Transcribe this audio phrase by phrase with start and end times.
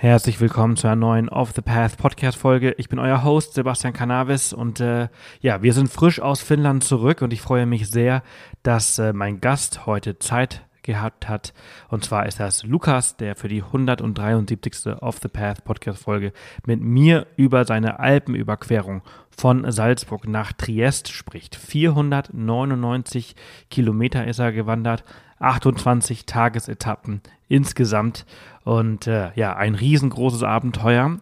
[0.00, 2.72] Herzlich willkommen zu einer neuen Off the Path Podcast Folge.
[2.78, 5.08] Ich bin euer Host Sebastian Cannabis und äh,
[5.40, 8.22] ja, wir sind frisch aus Finnland zurück und ich freue mich sehr,
[8.62, 11.52] dass äh, mein Gast heute Zeit gehabt hat.
[11.88, 15.02] Und zwar ist das Lukas, der für die 173.
[15.02, 16.32] Off the Path Podcast Folge
[16.64, 19.02] mit mir über seine Alpenüberquerung
[19.36, 21.56] von Salzburg nach Triest spricht.
[21.56, 23.34] 499
[23.68, 25.02] Kilometer ist er gewandert,
[25.40, 28.26] 28 Tagesetappen insgesamt
[28.64, 31.18] und äh, ja, ein riesengroßes Abenteuer.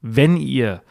[0.00, 0.82] Wenn ihr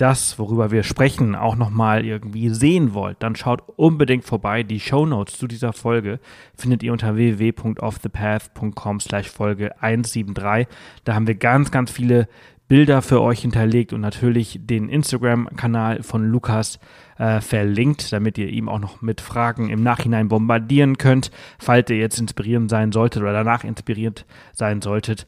[0.00, 4.62] das, worüber wir sprechen, auch nochmal irgendwie sehen wollt, dann schaut unbedingt vorbei.
[4.62, 6.20] Die Show Notes zu dieser Folge
[6.54, 10.66] findet ihr unter www.offthepath.com slash Folge 173.
[11.04, 12.28] Da haben wir ganz, ganz viele
[12.66, 16.78] Bilder für euch hinterlegt und natürlich den Instagram-Kanal von Lukas
[17.20, 21.98] äh, verlinkt, damit ihr ihm auch noch mit Fragen im Nachhinein bombardieren könnt, falls ihr
[21.98, 24.24] jetzt inspiriert sein solltet oder danach inspiriert
[24.54, 25.26] sein solltet,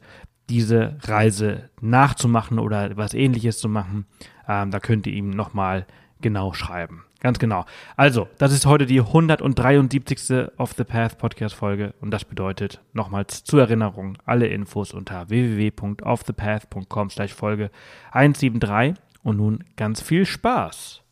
[0.49, 4.07] diese Reise nachzumachen oder was ähnliches zu machen.
[4.47, 5.85] Ähm, da könnt ihr ihm nochmal
[6.19, 7.03] genau schreiben.
[7.19, 7.63] Ganz genau.
[7.95, 10.49] Also, das ist heute die 173.
[10.57, 17.09] Off the Path Podcast Folge und das bedeutet nochmals zur Erinnerung alle Infos unter www.offthepath.com
[17.11, 17.69] slash Folge
[18.11, 21.02] 173 und nun ganz viel Spaß.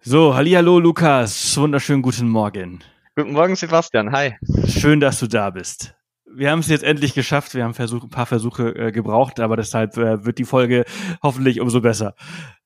[0.00, 2.82] So, hallo Lukas, wunderschönen guten Morgen.
[3.16, 4.36] Guten Morgen Sebastian, hi.
[4.66, 5.98] Schön, dass du da bist
[6.38, 7.54] wir haben es jetzt endlich geschafft.
[7.54, 10.84] Wir haben Versuch, ein paar Versuche äh, gebraucht, aber deshalb äh, wird die Folge
[11.22, 12.14] hoffentlich umso besser.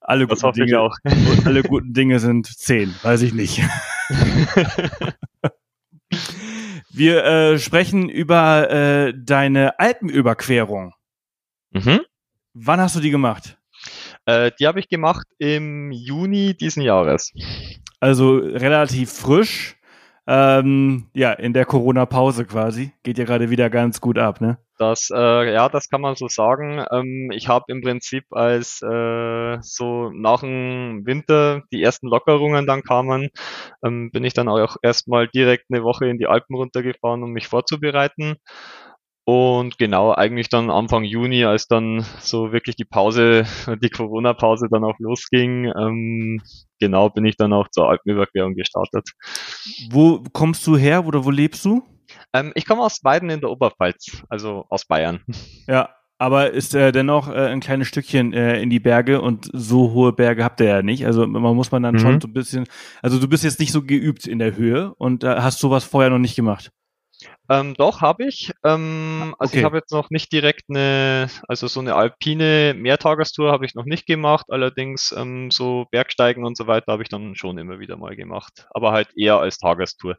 [0.00, 0.94] Alle das guten Dinge, auch.
[1.44, 3.62] alle guten Dinge sind zehn, weiß ich nicht.
[6.90, 10.92] wir äh, sprechen über äh, deine Alpenüberquerung.
[11.70, 12.00] Mhm.
[12.54, 13.58] Wann hast du die gemacht?
[14.26, 17.32] Äh, die habe ich gemacht im Juni diesen Jahres.
[18.00, 19.76] Also relativ frisch.
[20.24, 22.92] Ähm, ja, in der Corona-Pause quasi.
[23.02, 24.58] Geht ja gerade wieder ganz gut ab, ne?
[24.78, 26.84] Das, äh, ja, das kann man so sagen.
[26.90, 32.82] Ähm, ich habe im Prinzip als äh, so nach dem Winter die ersten Lockerungen dann
[32.82, 33.30] kamen,
[33.84, 37.48] ähm, bin ich dann auch erstmal direkt eine Woche in die Alpen runtergefahren, um mich
[37.48, 38.36] vorzubereiten.
[39.24, 43.44] Und genau, eigentlich dann Anfang Juni, als dann so wirklich die Pause,
[43.82, 46.42] die Corona-Pause dann auch losging, ähm,
[46.80, 49.08] genau bin ich dann auch zur Alpenüberquerung gestartet.
[49.90, 51.84] Wo kommst du her oder wo lebst du?
[52.32, 55.20] Ähm, ich komme aus Weiden in der Oberpfalz, also aus Bayern.
[55.68, 59.92] Ja, aber ist äh, dennoch äh, ein kleines Stückchen äh, in die Berge und so
[59.92, 61.06] hohe Berge habt ihr ja nicht.
[61.06, 61.98] Also man muss man dann mhm.
[61.98, 62.66] schon so ein bisschen,
[63.02, 66.10] also du bist jetzt nicht so geübt in der Höhe und äh, hast sowas vorher
[66.10, 66.70] noch nicht gemacht.
[67.48, 68.52] Ähm, doch, habe ich.
[68.64, 69.58] Ähm, also okay.
[69.58, 73.84] ich habe jetzt noch nicht direkt eine, also so eine alpine Mehrtagestour habe ich noch
[73.84, 74.46] nicht gemacht.
[74.48, 78.66] Allerdings ähm, so Bergsteigen und so weiter habe ich dann schon immer wieder mal gemacht.
[78.70, 80.16] Aber halt eher als Tagestour.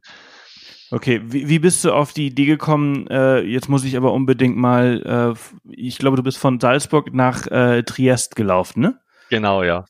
[0.92, 3.08] Okay, wie, wie bist du auf die Idee gekommen?
[3.08, 7.48] Äh, jetzt muss ich aber unbedingt mal, äh, ich glaube, du bist von Salzburg nach
[7.48, 9.00] äh, Triest gelaufen, ne?
[9.30, 9.86] Genau, ja.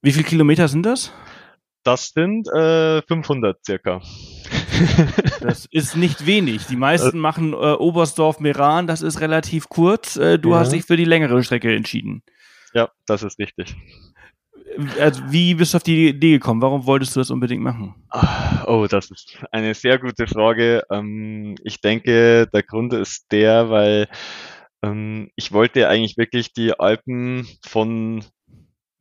[0.00, 1.12] Wie viele Kilometer sind das?
[1.84, 4.00] Das sind äh, 500 circa.
[5.40, 6.66] Das ist nicht wenig.
[6.66, 7.20] Die meisten äh.
[7.20, 10.16] machen äh, Oberstdorf-Meran, das ist relativ kurz.
[10.16, 10.60] Äh, du ja.
[10.60, 12.22] hast dich für die längere Strecke entschieden.
[12.74, 13.76] Ja, das ist richtig.
[14.98, 16.62] Also, wie bist du auf die Idee gekommen?
[16.62, 17.94] Warum wolltest du das unbedingt machen?
[18.08, 20.82] Ah, oh, das ist eine sehr gute Frage.
[20.90, 24.08] Ähm, ich denke, der Grund ist der, weil
[24.82, 28.24] ähm, ich wollte eigentlich wirklich die Alpen von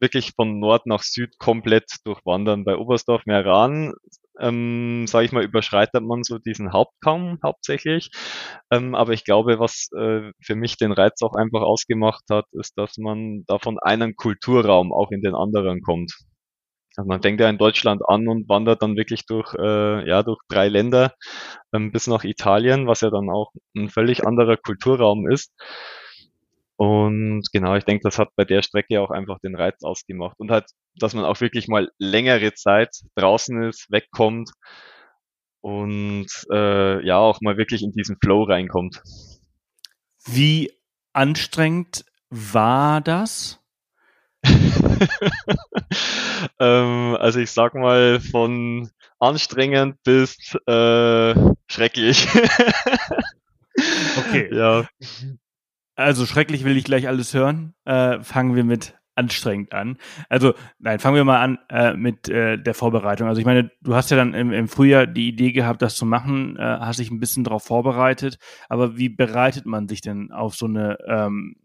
[0.01, 2.65] wirklich von Nord nach Süd komplett durchwandern.
[2.65, 3.93] Bei Oberstdorf Meran
[4.39, 8.09] ähm, sage ich mal, überschreitet man so diesen Hauptkamm hauptsächlich.
[8.71, 12.77] Ähm, aber ich glaube, was äh, für mich den Reiz auch einfach ausgemacht hat, ist,
[12.77, 16.13] dass man da von einem Kulturraum auch in den anderen kommt.
[16.97, 20.39] Also man fängt ja in Deutschland an und wandert dann wirklich durch, äh, ja, durch
[20.49, 21.13] drei Länder
[21.73, 25.53] ähm, bis nach Italien, was ja dann auch ein völlig anderer Kulturraum ist.
[26.81, 30.39] Und genau, ich denke, das hat bei der Strecke auch einfach den Reiz ausgemacht.
[30.39, 30.65] Und halt,
[30.95, 34.49] dass man auch wirklich mal längere Zeit draußen ist, wegkommt
[35.61, 39.03] und äh, ja, auch mal wirklich in diesen Flow reinkommt.
[40.25, 40.71] Wie
[41.13, 43.59] anstrengend war das?
[46.59, 48.89] ähm, also ich sag mal von
[49.19, 50.35] anstrengend bis
[50.65, 51.35] äh,
[51.67, 52.27] schrecklich.
[54.17, 54.49] okay.
[54.51, 54.87] Ja.
[55.95, 57.73] Also schrecklich will ich gleich alles hören.
[57.85, 59.97] Äh, fangen wir mit anstrengend an.
[60.29, 63.27] Also, nein, fangen wir mal an äh, mit äh, der Vorbereitung.
[63.27, 66.05] Also ich meine, du hast ja dann im, im Frühjahr die Idee gehabt, das zu
[66.05, 68.37] machen, äh, hast dich ein bisschen darauf vorbereitet,
[68.69, 71.55] aber wie bereitet man sich denn auf so eine ähm,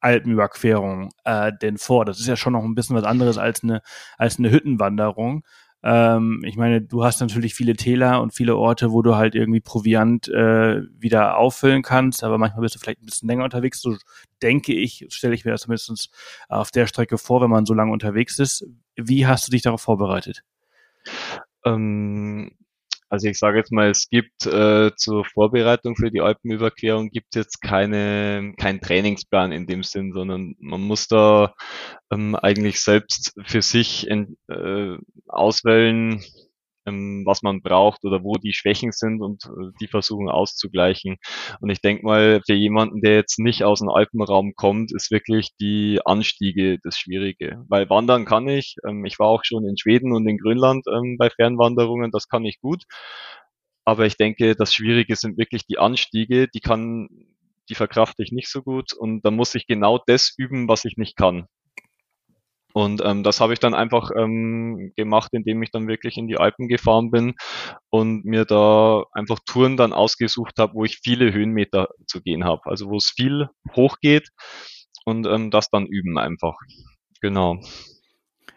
[0.00, 2.06] Alpenüberquerung äh, denn vor?
[2.06, 3.82] Das ist ja schon noch ein bisschen was anderes als eine,
[4.16, 5.44] als eine Hüttenwanderung.
[5.82, 9.60] Ähm, ich meine, du hast natürlich viele Täler und viele Orte, wo du halt irgendwie
[9.60, 13.80] Proviant äh, wieder auffüllen kannst, aber manchmal bist du vielleicht ein bisschen länger unterwegs.
[13.80, 13.96] So
[14.42, 16.10] denke ich, stelle ich mir das zumindest
[16.48, 18.66] auf der Strecke vor, wenn man so lange unterwegs ist.
[18.96, 20.42] Wie hast du dich darauf vorbereitet?
[21.64, 22.52] Ähm,
[23.10, 27.60] also ich sage jetzt mal, es gibt äh, zur Vorbereitung für die Alpenüberquerung gibt jetzt
[27.60, 31.54] keine keinen Trainingsplan in dem Sinn, sondern man muss da
[32.12, 34.96] ähm, eigentlich selbst für sich in, äh,
[35.26, 36.22] auswählen,
[36.90, 41.16] ähm, was man braucht oder wo die Schwächen sind und äh, die versuchen auszugleichen.
[41.60, 45.50] Und ich denke mal, für jemanden, der jetzt nicht aus dem Alpenraum kommt, ist wirklich
[45.60, 47.64] die Anstiege das Schwierige.
[47.68, 48.76] Weil wandern kann ich.
[48.86, 52.44] Ähm, ich war auch schon in Schweden und in Grönland ähm, bei Fernwanderungen, das kann
[52.44, 52.84] ich gut.
[53.84, 57.08] Aber ich denke, das Schwierige sind wirklich die Anstiege, die kann,
[57.68, 60.96] die verkrafte ich nicht so gut und da muss ich genau das üben, was ich
[60.96, 61.46] nicht kann.
[62.72, 66.38] Und ähm, das habe ich dann einfach ähm, gemacht, indem ich dann wirklich in die
[66.38, 67.34] Alpen gefahren bin
[67.90, 72.62] und mir da einfach Touren dann ausgesucht habe, wo ich viele Höhenmeter zu gehen habe.
[72.66, 74.28] Also wo es viel hochgeht
[75.04, 76.56] und ähm, das dann üben einfach.
[77.20, 77.60] Genau.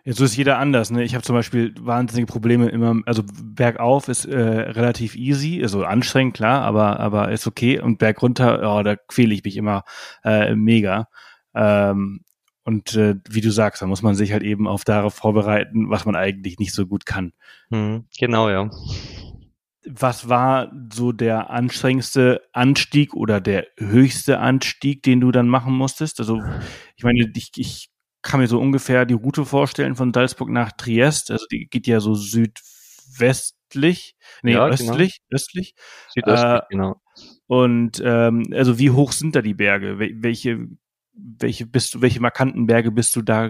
[0.06, 0.92] Ja, so ist jeder anders.
[0.92, 1.04] Ne?
[1.04, 6.34] Ich habe zum Beispiel wahnsinnige Probleme immer, also bergauf ist äh, relativ easy, also anstrengend,
[6.34, 7.80] klar, aber, aber ist okay.
[7.80, 9.84] Und bergunter, oh, da quäle ich mich immer
[10.26, 11.08] äh, mega.
[11.56, 12.22] Ähm,
[12.66, 16.06] und äh, wie du sagst, da muss man sich halt eben auf darauf vorbereiten, was
[16.06, 17.34] man eigentlich nicht so gut kann.
[17.70, 18.70] Hm, genau, ja.
[19.86, 26.22] Was war so der anstrengendste Anstieg oder der höchste Anstieg, den du dann machen musstest?
[26.22, 26.42] Also,
[26.96, 27.90] ich meine, ich, ich
[28.22, 31.32] kann mir so ungefähr die Route vorstellen von Salzburg nach Triest.
[31.32, 34.74] Also, die geht ja so südwestlich, nee, ja, genau.
[34.74, 35.36] östlich, genau.
[35.36, 35.76] östlich.
[36.14, 37.02] Südöstlich, äh, genau.
[37.48, 40.00] Und ähm, also wie hoch sind da die Berge?
[40.00, 40.70] Welche
[41.14, 43.50] welche bist du, welche markanten Berge bist du da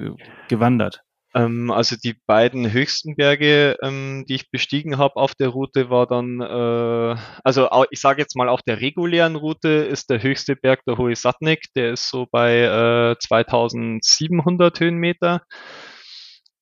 [0.50, 1.04] gewandert?
[1.36, 6.06] Ähm, also die beiden höchsten Berge, ähm, die ich bestiegen habe auf der Route, war
[6.06, 10.82] dann, äh, also ich sage jetzt mal auf der regulären Route ist der höchste Berg
[10.86, 15.42] der Hohe Satnik, der ist so bei äh, 2700 Höhenmeter.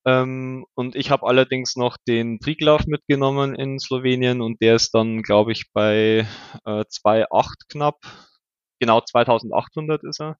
[0.05, 5.21] Ähm, und ich habe allerdings noch den Triglav mitgenommen in Slowenien und der ist dann,
[5.21, 6.25] glaube ich, bei
[6.65, 7.97] äh, 2,8 knapp.
[8.79, 10.37] Genau 2800 ist er.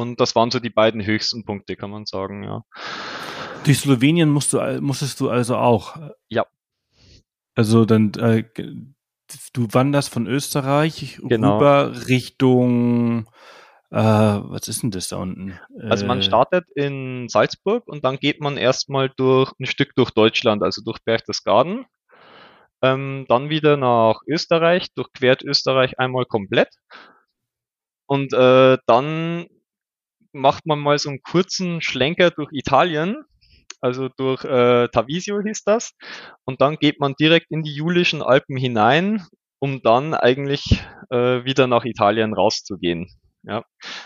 [0.00, 2.64] Und das waren so die beiden höchsten Punkte, kann man sagen, ja.
[3.64, 5.96] Durch Slowenien musst du, musstest du also auch.
[6.28, 6.46] Ja.
[7.54, 8.44] Also dann, äh,
[9.52, 11.56] du wanderst von Österreich genau.
[11.56, 13.26] rüber Richtung,
[13.90, 15.58] äh, was ist denn das da unten?
[15.88, 20.10] Also man äh, startet in Salzburg und dann geht man erstmal durch ein Stück durch
[20.10, 21.84] Deutschland, also durch Berchtesgaden.
[22.80, 26.70] Ähm, dann wieder nach Österreich, durchquert Österreich einmal komplett.
[28.06, 29.46] Und äh, dann
[30.32, 33.24] macht man mal so einen kurzen Schlenker durch Italien,
[33.80, 35.92] also durch äh, Tavisio hieß das,
[36.44, 39.26] und dann geht man direkt in die Julischen Alpen hinein,
[39.58, 43.08] um dann eigentlich äh, wieder nach Italien rauszugehen.
[43.44, 43.64] Ja,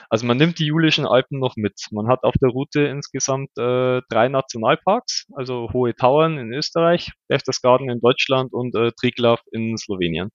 [0.08, 1.74] also man nimmt die Julischen Alpen noch mit.
[1.90, 7.90] Man hat auf der Route insgesamt äh, drei Nationalparks, also Hohe Tauern in Österreich, Berchtesgaden
[7.90, 10.30] in Deutschland und äh, Triglav in Slowenien.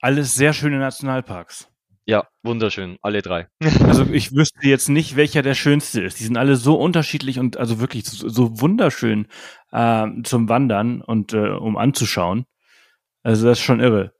[0.00, 1.68] Alles sehr schöne Nationalparks.
[2.08, 3.48] Ja, wunderschön, alle drei.
[3.84, 6.20] Also ich wüsste jetzt nicht, welcher der schönste ist.
[6.20, 9.26] Die sind alle so unterschiedlich und also wirklich so, so wunderschön
[9.72, 12.46] äh, zum Wandern und äh, um anzuschauen.
[13.24, 14.12] Also das ist schon irre.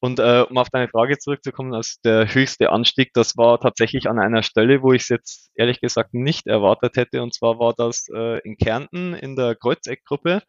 [0.00, 4.18] Und äh, um auf deine Frage zurückzukommen, also der höchste Anstieg, das war tatsächlich an
[4.18, 7.22] einer Stelle, wo ich es jetzt ehrlich gesagt nicht erwartet hätte.
[7.22, 10.42] Und zwar war das äh, in Kärnten in der Kreuzeckgruppe.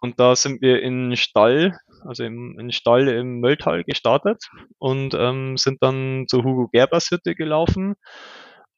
[0.00, 4.42] Und da sind wir in Stall, also im, in Stall im Mölltal gestartet
[4.78, 7.94] und ähm, sind dann zur Hugo Gerbers Hütte gelaufen.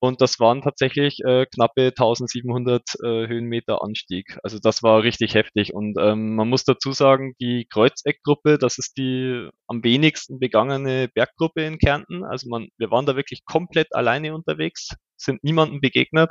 [0.00, 4.36] Und das waren tatsächlich äh, knappe 1700 äh, Höhenmeter Anstieg.
[4.42, 5.74] Also das war richtig heftig.
[5.74, 11.62] Und ähm, man muss dazu sagen, die Kreuzeckgruppe, das ist die am wenigsten begangene Berggruppe
[11.62, 12.24] in Kärnten.
[12.24, 16.30] Also man, wir waren da wirklich komplett alleine unterwegs, sind niemandem begegnet.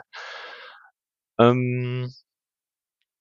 [1.39, 2.12] Ähm,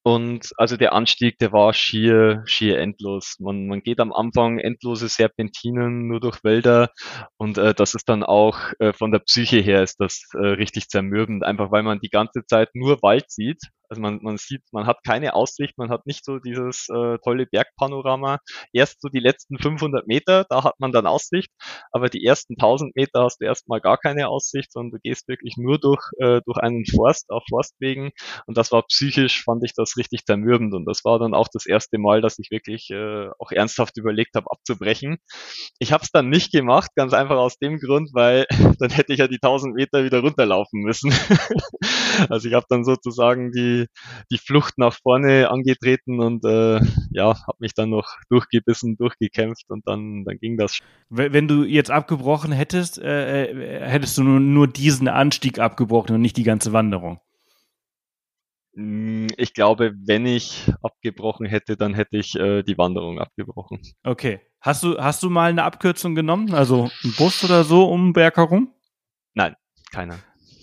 [0.03, 3.37] und also der Anstieg, der war schier, schier endlos.
[3.39, 6.91] Man, man geht am Anfang endlose Serpentinen nur durch Wälder.
[7.37, 10.89] Und äh, das ist dann auch äh, von der Psyche her ist das äh, richtig
[10.89, 14.87] zermürbend, einfach weil man die ganze Zeit nur Wald sieht also man, man sieht, man
[14.87, 18.39] hat keine Aussicht, man hat nicht so dieses äh, tolle Bergpanorama.
[18.73, 21.51] Erst so die letzten 500 Meter, da hat man dann Aussicht,
[21.91, 25.57] aber die ersten 1000 Meter hast du erstmal gar keine Aussicht, sondern du gehst wirklich
[25.59, 28.13] nur durch, äh, durch einen Forst auf Forstwegen
[28.47, 31.67] und das war psychisch, fand ich das richtig zermürbend und das war dann auch das
[31.67, 35.19] erste Mal, dass ich wirklich äh, auch ernsthaft überlegt habe, abzubrechen.
[35.81, 38.47] Ich habe es dann nicht gemacht, ganz einfach aus dem Grund, weil
[38.79, 41.13] dann hätte ich ja die 1000 Meter wieder runterlaufen müssen.
[42.29, 43.87] also ich habe dann sozusagen die die,
[44.31, 49.87] die Flucht nach vorne angetreten und äh, ja, habe mich dann noch durchgebissen, durchgekämpft und
[49.87, 50.81] dann, dann ging das.
[51.09, 56.23] Wenn du jetzt abgebrochen hättest, äh, äh, hättest du nur, nur diesen Anstieg abgebrochen und
[56.23, 57.21] nicht die ganze Wanderung.
[58.75, 63.81] Hm, ich glaube, wenn ich abgebrochen hätte, dann hätte ich äh, die Wanderung abgebrochen.
[64.05, 64.41] Okay.
[64.61, 66.55] Hast du, hast du mal eine Abkürzung genommen?
[66.55, 68.75] Also ein Bus oder so um den Berg herum?
[69.35, 69.57] Nein,
[69.91, 70.19] keiner.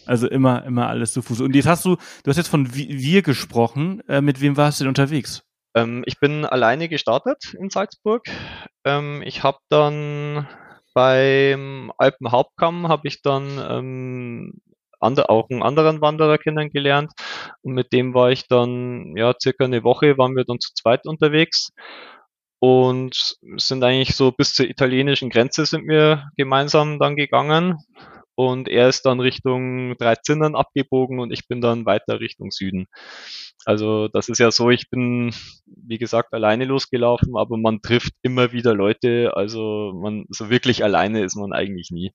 [0.07, 1.41] Also immer, immer alles zu Fuß.
[1.41, 4.01] Und jetzt hast du, du hast jetzt von wir gesprochen.
[4.07, 5.43] Äh, mit wem warst du denn unterwegs?
[5.75, 8.23] Ähm, ich bin alleine gestartet in Salzburg.
[8.85, 10.47] Ähm, ich habe dann
[10.93, 14.53] beim Alpenhauptkamm habe ich dann ähm,
[14.99, 17.11] ander, auch einen anderen Wanderer kennengelernt
[17.61, 21.05] und mit dem war ich dann ja circa eine Woche waren wir dann zu zweit
[21.05, 21.69] unterwegs
[22.59, 27.77] und sind eigentlich so bis zur italienischen Grenze sind wir gemeinsam dann gegangen
[28.37, 32.85] und er ist dann Richtung Dreizinnern abgebogen und ich bin dann weiter Richtung Süden.
[33.65, 35.33] Also das ist ja so, ich bin,
[35.65, 41.23] wie gesagt, alleine losgelaufen, aber man trifft immer wieder Leute, also man, so wirklich alleine
[41.23, 42.11] ist man eigentlich nie.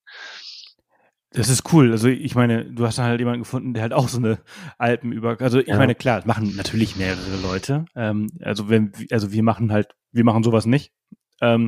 [1.33, 1.91] Das ist cool.
[1.91, 4.39] Also ich meine, du hast dann halt jemanden gefunden, der halt auch so eine
[4.79, 5.41] Alpen über.
[5.41, 5.77] Also ich ja.
[5.77, 7.87] meine, klar, das machen natürlich mehrere Leute.
[7.97, 10.93] Ähm, also wenn, also wir machen halt, wir machen sowas nicht.
[11.41, 11.67] Ähm,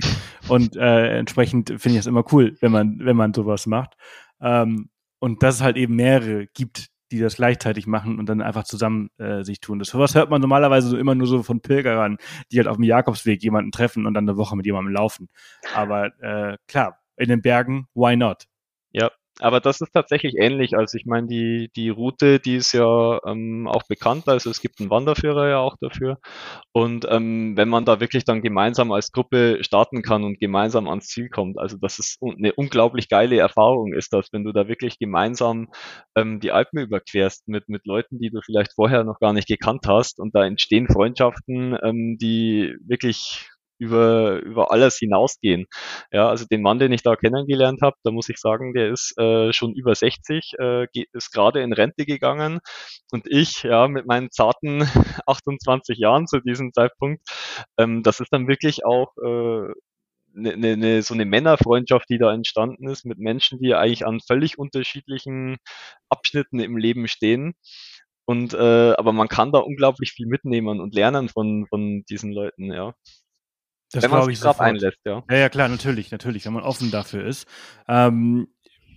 [0.49, 3.95] und äh, entsprechend finde ich es immer cool, wenn man, wenn man sowas macht.
[4.41, 8.65] Ähm, und dass es halt eben mehrere gibt, die das gleichzeitig machen und dann einfach
[8.65, 9.79] zusammen äh, sich tun.
[9.79, 12.19] Das sowas hört man normalerweise so immer nur so von Pilgerern,
[12.51, 15.29] die halt auf dem Jakobsweg jemanden treffen und dann eine Woche mit jemandem laufen.
[15.75, 18.45] Aber äh, klar, in den Bergen, why not?
[18.91, 19.11] Ja,
[19.41, 20.77] aber das ist tatsächlich ähnlich.
[20.77, 24.29] Also ich meine, die, die Route, die ist ja ähm, auch bekannt.
[24.29, 26.19] Also es gibt einen Wanderführer ja auch dafür.
[26.73, 31.09] Und ähm, wenn man da wirklich dann gemeinsam als Gruppe starten kann und gemeinsam ans
[31.09, 34.99] Ziel kommt, also das ist eine unglaublich geile Erfahrung ist das, wenn du da wirklich
[34.99, 35.69] gemeinsam
[36.17, 39.87] ähm, die Alpen überquerst mit, mit Leuten, die du vielleicht vorher noch gar nicht gekannt
[39.89, 40.21] hast.
[40.21, 45.67] Und da entstehen Freundschaften, ähm, die wirklich über, über alles hinausgehen.
[46.13, 49.19] Ja, also den Mann, den ich da kennengelernt habe, da muss ich sagen, der ist
[49.19, 52.61] äh, schon über 60, äh, ist gerade in Rente gegangen
[53.13, 54.81] und ich, ja, mit meinen zarten
[55.27, 57.23] 28 Jahren zu diesem Zeitpunkt,
[57.79, 59.73] ähm, das ist dann wirklich auch äh,
[60.35, 64.21] ne, ne, ne, so eine Männerfreundschaft, die da entstanden ist mit Menschen, die eigentlich an
[64.21, 65.57] völlig unterschiedlichen
[66.09, 67.55] Abschnitten im Leben stehen.
[68.27, 72.73] Und äh, aber man kann da unglaublich viel mitnehmen und lernen von, von diesen Leuten,
[72.73, 72.95] ja.
[73.93, 75.23] Das wenn man sich drauf einlässt, ja.
[75.31, 77.47] Ja, ja, klar, natürlich, natürlich, wenn man offen dafür ist.
[77.87, 78.49] Ähm,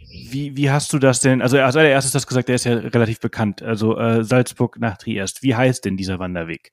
[0.09, 2.73] wie, wie hast du das denn, also als allererstes hast du gesagt, der ist ja
[2.75, 5.43] relativ bekannt, also äh, Salzburg nach Triest.
[5.43, 6.71] Wie heißt denn dieser Wanderweg?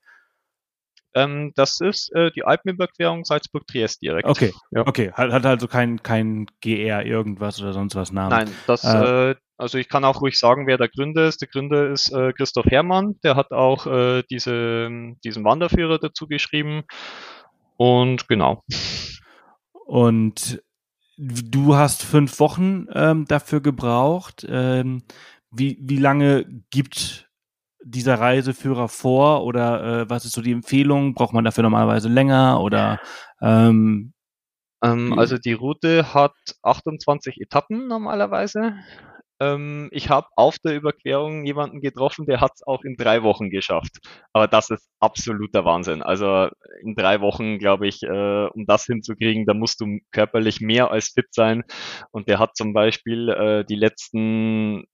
[1.14, 4.28] Ähm, das ist äh, die Alpenüberquerung Salzburg-Triest direkt.
[4.28, 4.86] Okay, ja.
[4.86, 5.12] okay.
[5.12, 8.30] Hat, hat also kein, kein GR irgendwas oder sonst was Namen.
[8.30, 11.40] Nein, das, äh, äh, also ich kann auch ruhig sagen, wer der Gründer ist.
[11.40, 14.88] Der Gründer ist äh, Christoph Herrmann, der hat auch äh, diese,
[15.22, 16.82] diesen Wanderführer dazu geschrieben.
[17.76, 18.62] Und genau.
[19.86, 20.62] Und
[21.16, 24.46] du hast fünf Wochen ähm, dafür gebraucht.
[24.48, 25.02] Ähm,
[25.50, 27.30] wie, wie lange gibt
[27.84, 31.14] dieser Reiseführer vor oder äh, was ist so die Empfehlung?
[31.14, 32.98] Braucht man dafür normalerweise länger oder
[33.40, 34.14] ähm,
[34.82, 38.74] ähm, also die Route hat 28 Etappen normalerweise.
[39.40, 43.50] Ähm, ich habe auf der Überquerung jemanden getroffen, der hat es auch in drei Wochen
[43.50, 43.98] geschafft.
[44.32, 46.02] Aber das ist absoluter Wahnsinn.
[46.02, 46.48] Also
[46.82, 51.08] in drei Wochen, glaube ich, äh, um das hinzukriegen, da musst du körperlich mehr als
[51.08, 51.64] fit sein.
[52.10, 54.84] Und der hat zum Beispiel äh, die letzten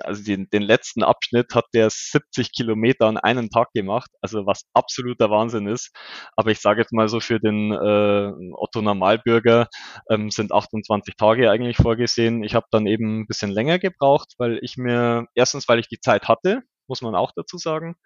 [0.00, 4.64] also den, den letzten Abschnitt hat der 70 Kilometer an einem Tag gemacht, also was
[4.74, 5.90] absoluter Wahnsinn ist.
[6.36, 9.68] Aber ich sage jetzt mal so für den äh, Otto Normalbürger
[10.10, 12.42] ähm, sind 28 Tage eigentlich vorgesehen.
[12.44, 16.00] Ich habe dann eben ein bisschen länger gebraucht, weil ich mir erstens, weil ich die
[16.00, 17.96] Zeit hatte, muss man auch dazu sagen,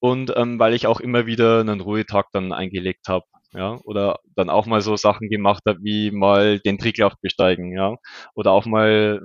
[0.00, 3.24] und ähm, weil ich auch immer wieder einen Ruhetag dann eingelegt habe.
[3.54, 7.96] Ja, oder dann auch mal so Sachen gemacht habe, wie mal den Tricklauf besteigen, ja,
[8.34, 9.22] oder auch mal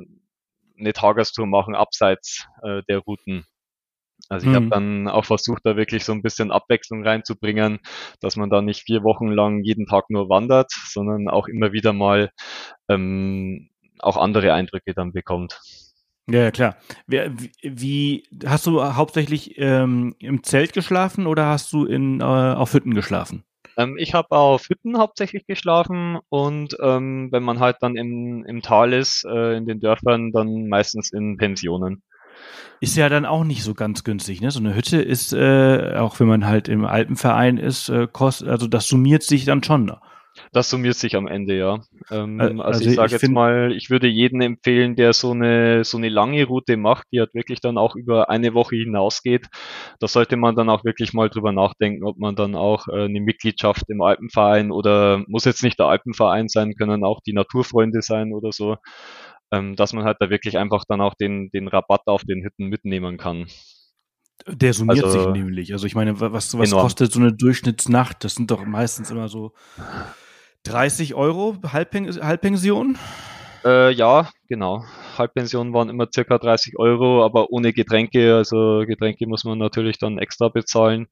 [0.79, 3.45] eine Tagestour machen abseits äh, der Routen.
[4.27, 4.55] Also ich mhm.
[4.55, 7.79] habe dann auch versucht, da wirklich so ein bisschen Abwechslung reinzubringen,
[8.19, 11.93] dass man da nicht vier Wochen lang jeden Tag nur wandert, sondern auch immer wieder
[11.93, 12.31] mal
[12.89, 13.69] ähm,
[13.99, 15.59] auch andere Eindrücke dann bekommt.
[16.29, 16.77] Ja, klar.
[17.07, 22.73] Wie, wie hast du hauptsächlich ähm, im Zelt geschlafen oder hast du in äh, auf
[22.73, 23.43] Hütten geschlafen?
[23.79, 28.61] Ähm, ich habe auf Hütten hauptsächlich geschlafen und ähm, wenn man halt dann im, im
[28.61, 32.03] Tal ist, äh, in den Dörfern, dann meistens in Pensionen.
[32.81, 34.51] Ist ja dann auch nicht so ganz günstig, ne?
[34.51, 38.67] So eine Hütte ist, äh, auch wenn man halt im Alpenverein ist, äh, kostet, also
[38.67, 39.91] das summiert sich dann schon.
[40.51, 41.81] Das summiert sich am Ende, ja.
[42.11, 45.97] Ähm, also, also, ich sage jetzt mal, ich würde jedem empfehlen, der so eine, so
[45.97, 49.47] eine lange Route macht, die halt wirklich dann auch über eine Woche hinausgeht.
[49.99, 53.21] Da sollte man dann auch wirklich mal drüber nachdenken, ob man dann auch äh, eine
[53.21, 58.33] Mitgliedschaft im Alpenverein oder muss jetzt nicht der Alpenverein sein, können auch die Naturfreunde sein
[58.33, 58.77] oder so,
[59.51, 62.67] ähm, dass man halt da wirklich einfach dann auch den, den Rabatt auf den Hütten
[62.67, 63.47] mitnehmen kann.
[64.47, 65.73] Der summiert also, sich nämlich.
[65.73, 68.23] Also ich meine, was, was kostet so eine Durchschnittsnacht?
[68.23, 69.53] Das sind doch meistens immer so
[70.69, 72.95] 30 Euro Halbpen Halbpension?
[73.65, 74.83] Äh, ja, genau.
[75.17, 78.35] Halbpensionen waren immer circa 30 Euro, aber ohne Getränke.
[78.35, 81.07] Also Getränke muss man natürlich dann extra bezahlen.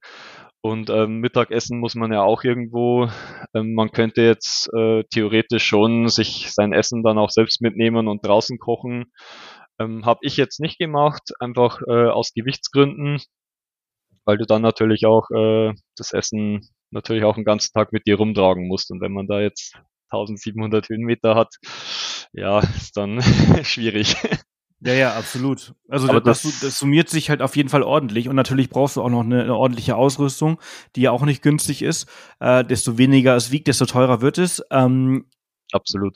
[0.60, 3.08] Und ähm, Mittagessen muss man ja auch irgendwo.
[3.52, 8.24] Ähm, man könnte jetzt äh, theoretisch schon sich sein Essen dann auch selbst mitnehmen und
[8.24, 9.06] draußen kochen.
[9.80, 13.20] Ähm, Habe ich jetzt nicht gemacht, einfach äh, aus Gewichtsgründen,
[14.24, 18.16] weil du dann natürlich auch äh, das Essen natürlich auch den ganzen Tag mit dir
[18.16, 18.90] rumtragen musst.
[18.90, 19.74] Und wenn man da jetzt
[20.10, 21.54] 1700 Höhenmeter hat,
[22.32, 23.20] ja, ist dann
[23.62, 24.16] schwierig.
[24.80, 25.74] Ja, ja, absolut.
[25.88, 29.02] Also das, das, das, summiert sich halt auf jeden Fall ordentlich und natürlich brauchst du
[29.02, 30.60] auch noch eine, eine ordentliche Ausrüstung,
[30.94, 32.08] die ja auch nicht günstig ist.
[32.38, 34.62] Äh, desto weniger es wiegt, desto teurer wird es.
[34.70, 35.26] Ähm,
[35.72, 36.14] absolut.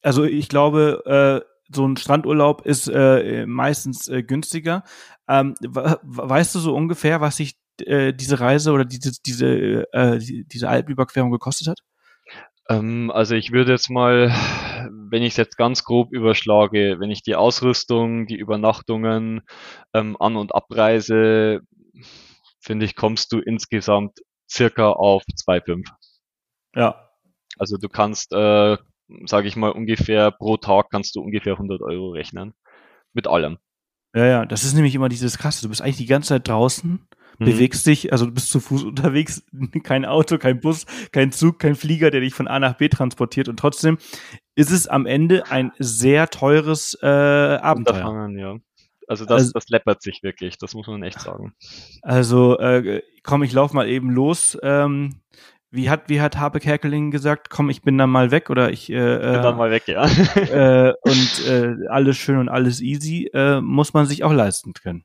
[0.00, 4.84] Also ich glaube, äh, so ein Strandurlaub ist äh, meistens äh, günstiger.
[5.28, 10.68] Ähm, weißt du so ungefähr, was sich äh, diese Reise oder diese, diese, äh, diese
[10.68, 11.78] Alpenüberquerung gekostet hat?
[12.68, 14.30] Ähm, also ich würde jetzt mal,
[15.10, 19.42] wenn ich es jetzt ganz grob überschlage, wenn ich die Ausrüstung, die Übernachtungen,
[19.94, 21.60] ähm, An- und Abreise,
[22.60, 24.18] finde ich, kommst du insgesamt
[24.50, 25.88] circa auf 2,5.
[26.74, 27.08] Ja.
[27.58, 28.76] Also du kannst, äh,
[29.24, 32.54] sage ich mal, ungefähr pro Tag kannst du ungefähr 100 Euro rechnen.
[33.12, 33.58] Mit allem.
[34.14, 35.62] Ja, ja, das ist nämlich immer dieses Krasse.
[35.62, 37.06] Du bist eigentlich die ganze Zeit draußen
[37.38, 37.44] mhm.
[37.44, 39.44] bewegst dich, also du bist zu Fuß unterwegs,
[39.82, 43.48] kein Auto, kein Bus, kein Zug, kein Flieger, der dich von A nach B transportiert
[43.48, 43.98] und trotzdem
[44.54, 48.30] ist es am Ende ein sehr teures äh, Abenteuer.
[48.36, 48.56] Ja.
[49.08, 51.54] Also das, also, das läppert sich wirklich, das muss man echt sagen.
[52.02, 54.58] Also äh, komm, ich lauf mal eben los.
[54.62, 55.20] Ähm,
[55.70, 58.88] wie hat, wie hat Harpe Kerkeling gesagt, komm, ich bin dann mal weg oder ich
[58.90, 60.06] äh, bin dann mal weg, ja.
[60.06, 65.04] äh, und äh, alles schön und alles easy äh, muss man sich auch leisten können.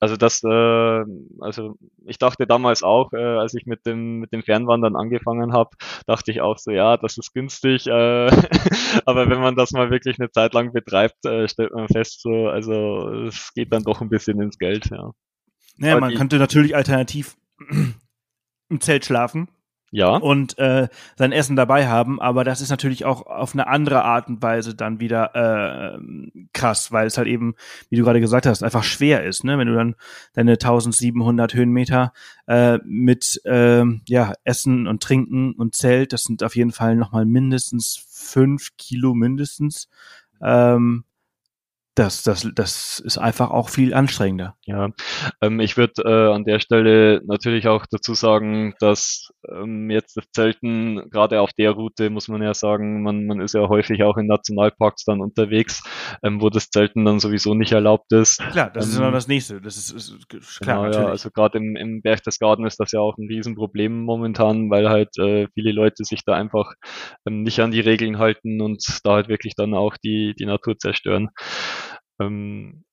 [0.00, 1.04] Also das, äh,
[1.40, 5.70] also ich dachte damals auch, äh, als ich mit dem mit dem Fernwandern angefangen habe,
[6.06, 7.90] dachte ich auch so, ja, das ist günstig, äh,
[9.06, 12.48] aber wenn man das mal wirklich eine Zeit lang betreibt, äh, stellt man fest, so,
[12.48, 15.10] also es geht dann doch ein bisschen ins Geld, ja.
[15.76, 17.36] Naja, aber man die, könnte natürlich alternativ
[18.68, 19.48] im Zelt schlafen
[19.90, 20.16] ja.
[20.16, 24.28] und äh, sein Essen dabei haben, aber das ist natürlich auch auf eine andere Art
[24.28, 25.98] und Weise dann wieder äh,
[26.52, 27.54] krass, weil es halt eben,
[27.88, 29.58] wie du gerade gesagt hast, einfach schwer ist, ne?
[29.58, 29.94] Wenn du dann
[30.34, 32.12] deine 1700 Höhenmeter
[32.46, 37.24] äh, mit äh, ja Essen und Trinken und Zelt, das sind auf jeden Fall nochmal
[37.24, 39.88] mindestens fünf Kilo mindestens.
[40.40, 41.04] Ähm,
[41.98, 44.54] das, das, das ist einfach auch viel anstrengender.
[44.64, 44.90] Ja,
[45.42, 50.24] ähm, ich würde äh, an der Stelle natürlich auch dazu sagen, dass ähm, jetzt das
[50.32, 54.16] Zelten, gerade auf der Route, muss man ja sagen, man, man ist ja häufig auch
[54.16, 55.82] in Nationalparks dann unterwegs,
[56.22, 58.38] ähm, wo das Zelten dann sowieso nicht erlaubt ist.
[58.52, 59.60] Klar, das ist dann ähm, das nächste.
[59.60, 60.42] Das ist, ist klar.
[60.60, 61.06] Genau, natürlich.
[61.06, 65.18] ja, also gerade im, im Berchtesgaden ist das ja auch ein Riesenproblem momentan, weil halt
[65.18, 66.74] äh, viele Leute sich da einfach
[67.26, 70.78] ähm, nicht an die Regeln halten und da halt wirklich dann auch die, die Natur
[70.78, 71.30] zerstören.
[72.20, 72.84] Ähm,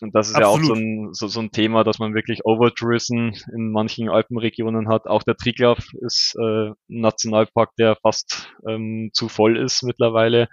[0.00, 0.60] und das ist Absolut.
[0.60, 4.88] ja auch so ein, so, so ein Thema, dass man wirklich Overtourism in manchen Alpenregionen
[4.88, 5.06] hat.
[5.06, 10.48] Auch der Triglav ist äh, ein Nationalpark, der fast ähm, zu voll ist mittlerweile.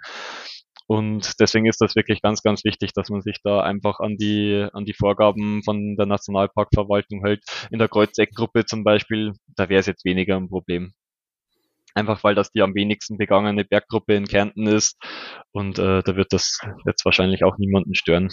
[0.86, 4.66] Und deswegen ist das wirklich ganz, ganz wichtig, dass man sich da einfach an die,
[4.72, 7.42] an die Vorgaben von der Nationalparkverwaltung hält.
[7.70, 10.92] In der Kreuzeckgruppe zum Beispiel, da wäre es jetzt weniger ein Problem.
[11.94, 14.96] Einfach weil das die am wenigsten begangene Berggruppe in Kärnten ist.
[15.52, 18.30] Und äh, da wird das jetzt wahrscheinlich auch niemanden stören.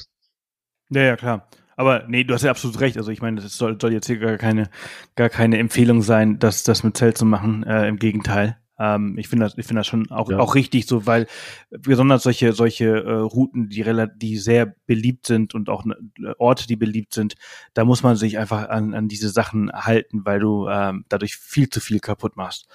[0.90, 1.50] Ja, ja, klar.
[1.76, 2.98] Aber nee, du hast ja absolut recht.
[2.98, 4.70] Also ich meine, das soll, soll jetzt hier gar keine,
[5.16, 7.64] gar keine Empfehlung sein, das, das mit Zelt zu machen.
[7.64, 8.58] Äh, Im Gegenteil.
[8.80, 10.40] Ähm, ich finde das, ich finde das schon auch, ja.
[10.40, 11.28] auch richtig so, weil
[11.70, 15.96] besonders solche, solche äh, Routen, die relativ, die sehr beliebt sind und auch ne,
[16.38, 17.36] Orte, die beliebt sind,
[17.74, 21.70] da muss man sich einfach an, an diese Sachen halten, weil du ähm, dadurch viel
[21.70, 22.68] zu viel kaputt machst.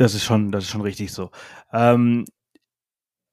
[0.00, 1.30] Das ist schon, das ist schon richtig so.
[1.74, 2.24] Ähm,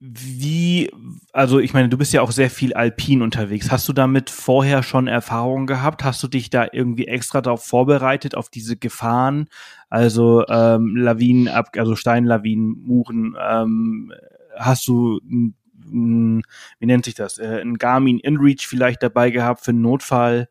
[0.02, 0.92] wie,
[1.32, 3.72] also ich meine, du bist ja auch sehr viel alpin unterwegs.
[3.72, 6.04] Hast du damit vorher schon Erfahrungen gehabt?
[6.04, 9.48] Hast du dich da irgendwie extra darauf vorbereitet, auf diese Gefahren?
[9.90, 14.12] Also ähm, Lawinen, ab, also Steinlawinen, Muren, ähm,
[14.58, 17.38] hast du wie nennt sich das?
[17.38, 20.50] Äh, ein Garmin InReach vielleicht dabei gehabt für einen Notfall?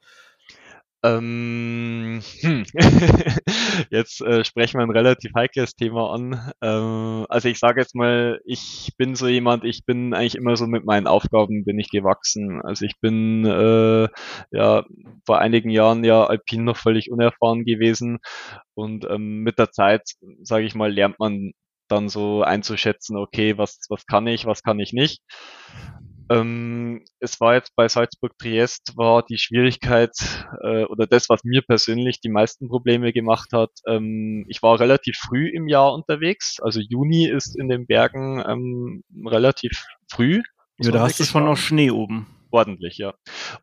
[1.06, 2.64] Ähm, hm.
[3.90, 6.52] jetzt äh, sprechen wir ein relativ heikles Thema an.
[6.60, 10.66] Ähm, also ich sage jetzt mal, ich bin so jemand, ich bin eigentlich immer so
[10.66, 12.60] mit meinen Aufgaben bin ich gewachsen.
[12.62, 14.08] Also ich bin äh,
[14.50, 14.84] ja
[15.24, 18.18] vor einigen Jahren ja alpin noch völlig unerfahren gewesen
[18.74, 20.02] und ähm, mit der Zeit,
[20.42, 21.52] sage ich mal, lernt man
[21.88, 25.20] dann so einzuschätzen, okay, was was kann ich, was kann ich nicht.
[26.30, 30.12] Ähm, es war jetzt bei Salzburg-Triest war die Schwierigkeit
[30.62, 33.70] äh, oder das, was mir persönlich die meisten Probleme gemacht hat.
[33.86, 36.58] Ähm, ich war relativ früh im Jahr unterwegs.
[36.60, 40.42] Also Juni ist in den Bergen ähm, relativ früh.
[40.78, 42.26] Ja, da hast du schon noch Schnee oben.
[42.50, 43.14] Ordentlich, ja.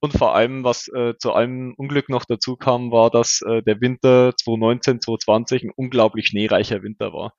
[0.02, 3.82] Und vor allem, was äh, zu allem Unglück noch dazu kam, war, dass äh, der
[3.82, 7.34] Winter 2019, 2020 ein unglaublich schneereicher Winter war.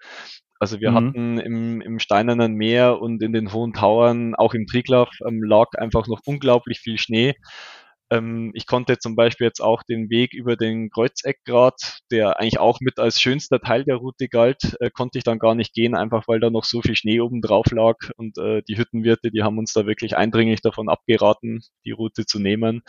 [0.65, 0.95] Also wir mhm.
[0.95, 5.67] hatten im, im Steinernen Meer und in den hohen Tauern, auch im Triglav, ähm, lag
[5.77, 7.35] einfach noch unglaublich viel Schnee.
[8.11, 12.81] Ähm, ich konnte zum Beispiel jetzt auch den Weg über den Kreuzeckgrat, der eigentlich auch
[12.81, 16.29] mit als schönster Teil der Route galt, äh, konnte ich dann gar nicht gehen, einfach
[16.29, 19.59] weil da noch so viel Schnee oben drauf lag und äh, die Hüttenwirte, die haben
[19.59, 22.81] uns da wirklich eindringlich davon abgeraten, die Route zu nehmen.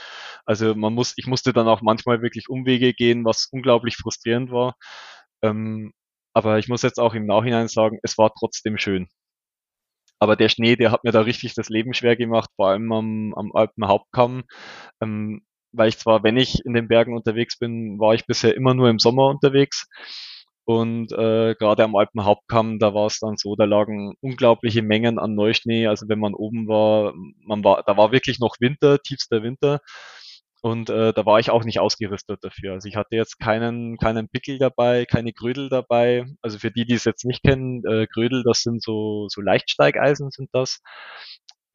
[0.45, 4.77] Also man muss, ich musste dann auch manchmal wirklich Umwege gehen, was unglaublich frustrierend war.
[5.41, 5.91] Ähm,
[6.35, 9.07] aber ich muss jetzt auch im Nachhinein sagen, es war trotzdem schön.
[10.19, 13.33] Aber der Schnee, der hat mir da richtig das Leben schwer gemacht, vor allem am,
[13.35, 14.43] am Alpenhauptkamm.
[15.01, 18.73] Ähm, weil ich zwar, wenn ich in den Bergen unterwegs bin, war ich bisher immer
[18.73, 19.87] nur im Sommer unterwegs.
[20.65, 25.35] Und äh, gerade am Alpenhauptkamm, da war es dann so, da lagen unglaubliche Mengen an
[25.35, 25.87] Neuschnee.
[25.87, 27.13] Also wenn man oben war,
[27.45, 29.81] man war, da war wirklich noch Winter, tiefster Winter.
[30.61, 32.73] Und äh, da war ich auch nicht ausgerüstet dafür.
[32.73, 36.25] Also ich hatte jetzt keinen, keinen Pickel dabei, keine Grödel dabei.
[36.41, 40.31] Also für die, die es jetzt nicht kennen, äh, Grödel, das sind so, so Leichtsteigeisen
[40.31, 40.81] sind das.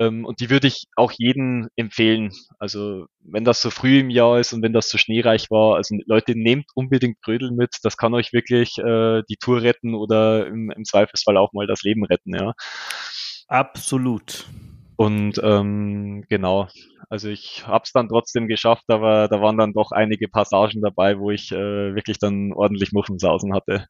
[0.01, 2.33] Ähm, und die würde ich auch jedem empfehlen.
[2.59, 5.95] Also wenn das so früh im Jahr ist und wenn das so schneereich war, also
[6.07, 7.77] Leute, nehmt unbedingt Grödel mit.
[7.83, 11.83] Das kann euch wirklich äh, die Tour retten oder im, im Zweifelsfall auch mal das
[11.83, 12.55] Leben retten, ja.
[13.47, 14.47] Absolut.
[15.01, 16.69] Und ähm, genau,
[17.09, 21.19] also ich habe es dann trotzdem geschafft, aber da waren dann doch einige Passagen dabei,
[21.19, 23.87] wo ich äh, wirklich dann ordentlich Muffensausen hatte.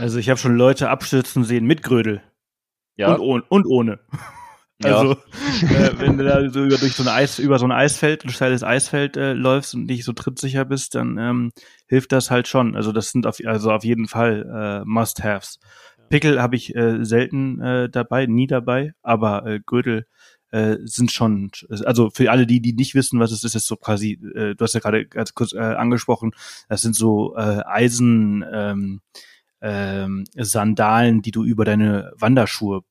[0.00, 2.22] Also ich habe schon Leute abstürzen sehen mit Grödel.
[2.96, 3.12] Ja.
[3.12, 3.42] Und, ohne.
[3.50, 4.00] Und ohne.
[4.82, 5.18] Also,
[5.60, 5.68] ja.
[5.68, 8.30] äh, wenn du da so über, durch so ein Eis, über so ein Eisfeld, ein
[8.30, 11.52] steiles Eisfeld äh, läufst und nicht so trittsicher bist, dann ähm,
[11.88, 12.74] hilft das halt schon.
[12.74, 15.60] Also das sind auf, also auf jeden Fall äh, Must-Haves.
[16.08, 20.06] Pickel habe ich äh, selten äh, dabei, nie dabei, aber äh, Gürtel
[20.52, 21.50] äh, sind schon,
[21.84, 24.64] also für alle die, die nicht wissen, was es ist, ist so quasi, äh, du
[24.64, 26.32] hast ja gerade ganz kurz äh, angesprochen,
[26.68, 29.00] das sind so äh, Eisen ähm,
[29.60, 32.82] ähm, Sandalen, die du über deine Wanderschuhe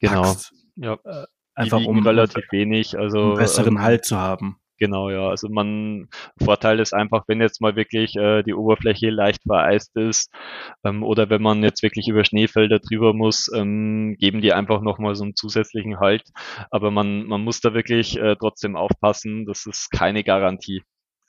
[0.00, 0.22] genau.
[0.22, 0.54] packst.
[0.76, 0.98] Genau.
[1.04, 1.22] Ja.
[1.22, 4.56] Äh, einfach um relativ wenig, also einen besseren ähm, Halt zu haben.
[4.82, 5.28] Genau, ja.
[5.28, 6.08] Also man
[6.42, 10.28] Vorteil ist einfach, wenn jetzt mal wirklich äh, die Oberfläche leicht vereist ist
[10.82, 15.14] ähm, oder wenn man jetzt wirklich über Schneefelder drüber muss, ähm, geben die einfach nochmal
[15.14, 16.24] so einen zusätzlichen Halt.
[16.72, 20.82] Aber man, man muss da wirklich äh, trotzdem aufpassen, das ist keine Garantie.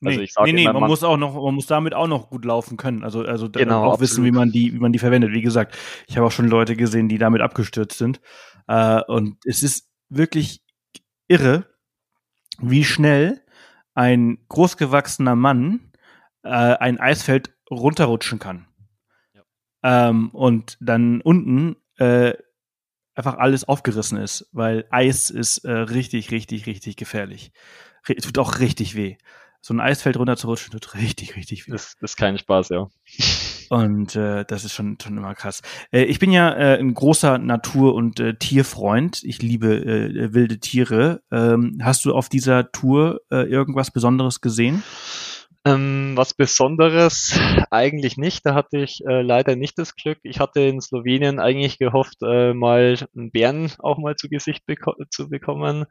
[0.03, 1.93] Also nee, ich sage nee, nee, immer, man, man, muss auch noch, man muss damit
[1.93, 3.03] auch noch gut laufen können.
[3.03, 4.01] Also, also genau, auch absolut.
[4.01, 5.31] wissen, wie man die, wie man die verwendet.
[5.31, 8.19] Wie gesagt, ich habe auch schon Leute gesehen, die damit abgestürzt sind.
[8.67, 10.63] Äh, und es ist wirklich
[11.27, 11.67] irre,
[12.59, 13.42] wie schnell
[13.93, 15.91] ein großgewachsener Mann
[16.43, 18.67] äh, ein Eisfeld runterrutschen kann.
[19.33, 20.09] Ja.
[20.09, 22.33] Ähm, und dann unten äh,
[23.15, 27.51] einfach alles aufgerissen ist, weil Eis ist äh, richtig, richtig, richtig gefährlich.
[28.07, 29.17] Re tut auch richtig weh.
[29.61, 31.71] So ein Eisfeld runterzurutschen tut richtig, richtig weh.
[31.71, 32.87] Das, das ist kein Spaß, ja.
[33.69, 35.61] Und äh, das ist schon, schon immer krass.
[35.91, 39.23] Äh, ich bin ja äh, ein großer Natur- und äh, Tierfreund.
[39.23, 41.21] Ich liebe äh, wilde Tiere.
[41.31, 44.83] Ähm, hast du auf dieser Tour äh, irgendwas Besonderes gesehen?
[45.65, 47.39] Ähm, was Besonderes
[47.71, 48.45] eigentlich nicht.
[48.45, 50.19] Da hatte ich äh, leider nicht das Glück.
[50.23, 54.93] Ich hatte in Slowenien eigentlich gehofft, äh, mal einen Bären auch mal zu Gesicht beko
[55.09, 55.85] zu bekommen.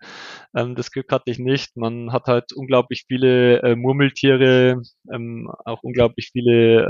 [0.54, 1.74] Ähm, das Glück hatte ich nicht.
[1.76, 4.82] Man hat halt unglaublich viele äh, Murmeltiere,
[5.12, 6.82] ähm, auch unglaublich viele,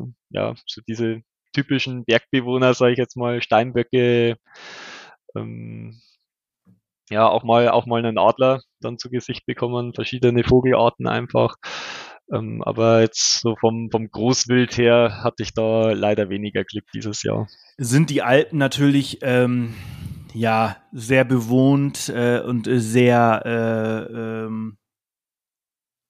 [0.00, 1.20] äh, ja, so diese
[1.52, 4.36] typischen Bergbewohner, sage ich jetzt mal, Steinböcke,
[5.36, 6.00] ähm,
[7.10, 11.56] ja, auch mal, auch mal einen Adler dann zu Gesicht bekommen, verschiedene Vogelarten einfach.
[12.32, 17.22] Ähm, aber jetzt so vom, vom Großwild her hatte ich da leider weniger Glück dieses
[17.22, 17.48] Jahr.
[17.76, 19.74] Sind die Alpen natürlich ähm,
[20.32, 24.78] ja sehr bewohnt äh, und sehr äh, ähm,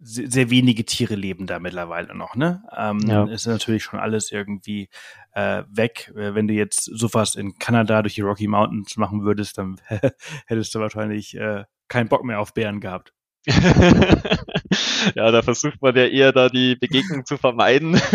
[0.05, 2.65] sehr, sehr wenige Tiere leben da mittlerweile noch, ne?
[2.77, 3.25] Ähm, ja.
[3.25, 4.89] Ist natürlich schon alles irgendwie
[5.33, 6.13] äh, weg.
[6.17, 9.81] Äh, wenn du jetzt sowas in Kanada durch die Rocky Mountains machen würdest, dann
[10.47, 13.13] hättest du wahrscheinlich äh, keinen Bock mehr auf Bären gehabt.
[15.15, 18.01] ja, da versucht man ja eher da die Begegnung zu vermeiden.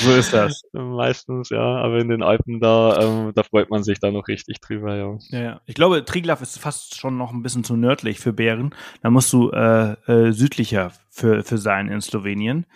[0.00, 0.62] So ist das.
[0.72, 1.60] Meistens, ja.
[1.60, 5.18] Aber in den Alpen, da, ähm, da freut man sich da noch richtig drüber, ja.
[5.30, 5.60] Ja, ja.
[5.66, 8.74] Ich glaube, Triglav ist fast schon noch ein bisschen zu nördlich für Bären.
[9.02, 12.66] Da musst du äh, äh, südlicher für, für sein in Slowenien.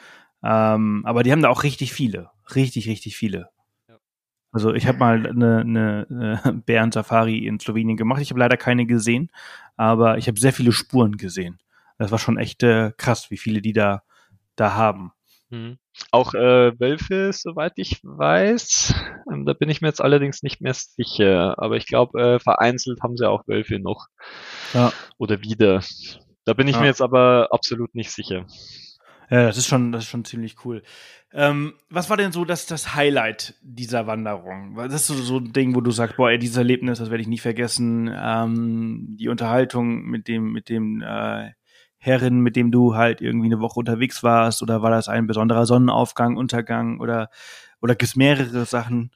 [0.42, 2.30] Ähm, aber die haben da auch richtig viele.
[2.54, 3.50] Richtig, richtig viele.
[4.52, 8.20] Also ich habe mal eine, eine, eine Bären-Safari in Slowenien gemacht.
[8.20, 9.30] Ich habe leider keine gesehen,
[9.76, 11.58] aber ich habe sehr viele Spuren gesehen.
[11.98, 14.02] Das war schon echt äh, krass, wie viele die da,
[14.56, 15.12] da haben.
[15.50, 15.78] Mhm.
[16.10, 18.94] Auch äh, Wölfe, soweit ich weiß.
[19.30, 21.58] Ähm, da bin ich mir jetzt allerdings nicht mehr sicher.
[21.58, 24.06] Aber ich glaube, äh, vereinzelt haben sie auch Wölfe noch.
[24.72, 24.92] Ja.
[25.18, 25.82] Oder wieder.
[26.44, 26.80] Da bin ich ja.
[26.80, 28.46] mir jetzt aber absolut nicht sicher.
[29.32, 30.82] Ja, das ist schon, das ist schon ziemlich cool.
[31.32, 34.74] Ähm, was war denn so das, das Highlight dieser Wanderung?
[34.74, 37.22] Das ist so, so ein Ding, wo du sagst, boah, ey, dieses Erlebnis, das werde
[37.22, 38.10] ich nie vergessen.
[38.14, 41.52] Ähm, die Unterhaltung mit dem, mit dem äh,
[41.96, 45.64] Herrin, mit dem du halt irgendwie eine Woche unterwegs warst, oder war das ein besonderer
[45.64, 47.30] Sonnenaufgang, Untergang oder,
[47.80, 49.12] oder gibt es mehrere Sachen?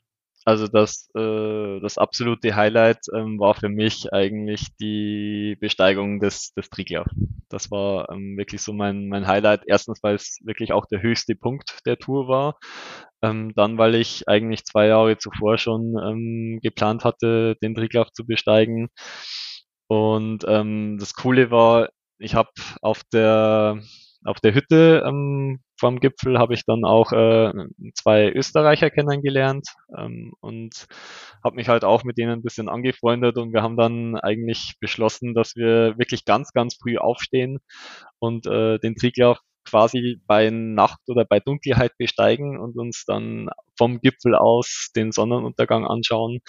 [0.47, 6.71] Also das, äh, das absolute Highlight ähm, war für mich eigentlich die Besteigung des, des
[6.71, 7.09] Triglav.
[7.49, 9.63] Das war ähm, wirklich so mein, mein Highlight.
[9.67, 12.59] Erstens, weil es wirklich auch der höchste Punkt der Tour war.
[13.23, 18.25] Ähm, dann, weil ich eigentlich zwei Jahre zuvor schon ähm, geplant hatte, den Triglav zu
[18.25, 18.89] besteigen.
[19.89, 22.51] Und ähm, das Coole war, ich habe
[22.83, 23.81] auf der
[24.27, 27.53] auf der Hütte ähm, vom Gipfel habe ich dann auch äh,
[27.95, 30.87] zwei Österreicher kennengelernt ähm, und
[31.45, 35.35] habe mich halt auch mit denen ein bisschen angefreundet und wir haben dann eigentlich beschlossen,
[35.35, 37.59] dass wir wirklich ganz, ganz früh aufstehen
[38.19, 44.01] und äh, den Triglav quasi bei Nacht oder bei Dunkelheit besteigen und uns dann vom
[44.01, 46.41] Gipfel aus den Sonnenuntergang anschauen.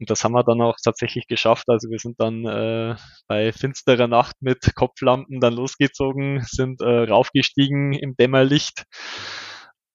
[0.00, 1.64] Und das haben wir dann auch tatsächlich geschafft.
[1.68, 2.96] Also wir sind dann äh,
[3.28, 8.84] bei finsterer Nacht mit Kopflampen dann losgezogen, sind äh, raufgestiegen im Dämmerlicht.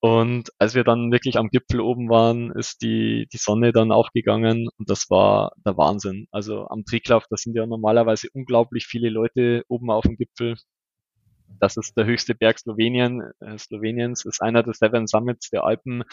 [0.01, 4.69] Und als wir dann wirklich am Gipfel oben waren, ist die, die Sonne dann aufgegangen
[4.77, 6.27] und das war der Wahnsinn.
[6.31, 10.55] Also am Triglav, da sind ja normalerweise unglaublich viele Leute oben auf dem Gipfel.
[11.59, 16.03] Das ist der höchste Berg Slowenien, äh, Sloweniens, ist einer der Seven Summits der Alpen.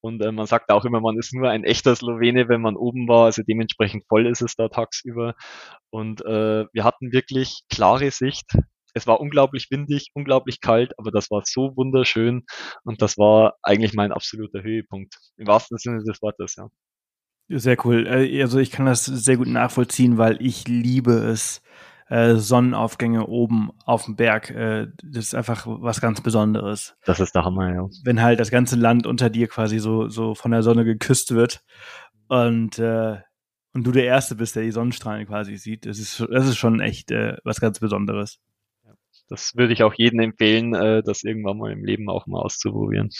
[0.00, 3.08] Und äh, man sagt auch immer, man ist nur ein echter Slowene, wenn man oben
[3.08, 3.26] war.
[3.26, 5.34] Also dementsprechend voll ist es da tagsüber.
[5.90, 8.46] Und äh, wir hatten wirklich klare Sicht.
[8.94, 12.44] Es war unglaublich windig, unglaublich kalt, aber das war so wunderschön
[12.84, 15.14] und das war eigentlich mein absoluter Höhepunkt.
[15.36, 16.68] Im wahrsten Sinne des Wortes, ja.
[17.50, 18.06] Sehr cool.
[18.06, 21.62] Äh, also ich kann das sehr gut nachvollziehen, weil ich liebe es,
[22.08, 24.50] äh, Sonnenaufgänge oben auf dem Berg.
[24.50, 26.96] Äh, das ist einfach was ganz Besonderes.
[27.04, 27.88] Das ist der Hammer, ja.
[28.04, 31.62] Wenn halt das ganze Land unter dir quasi so, so von der Sonne geküsst wird
[32.28, 33.18] und, äh,
[33.74, 35.86] und du der Erste bist, der die Sonnenstrahlen quasi sieht.
[35.86, 38.40] Das ist, das ist schon echt äh, was ganz Besonderes.
[39.28, 43.10] Das würde ich auch jedem empfehlen, äh, das irgendwann mal im Leben auch mal auszuprobieren.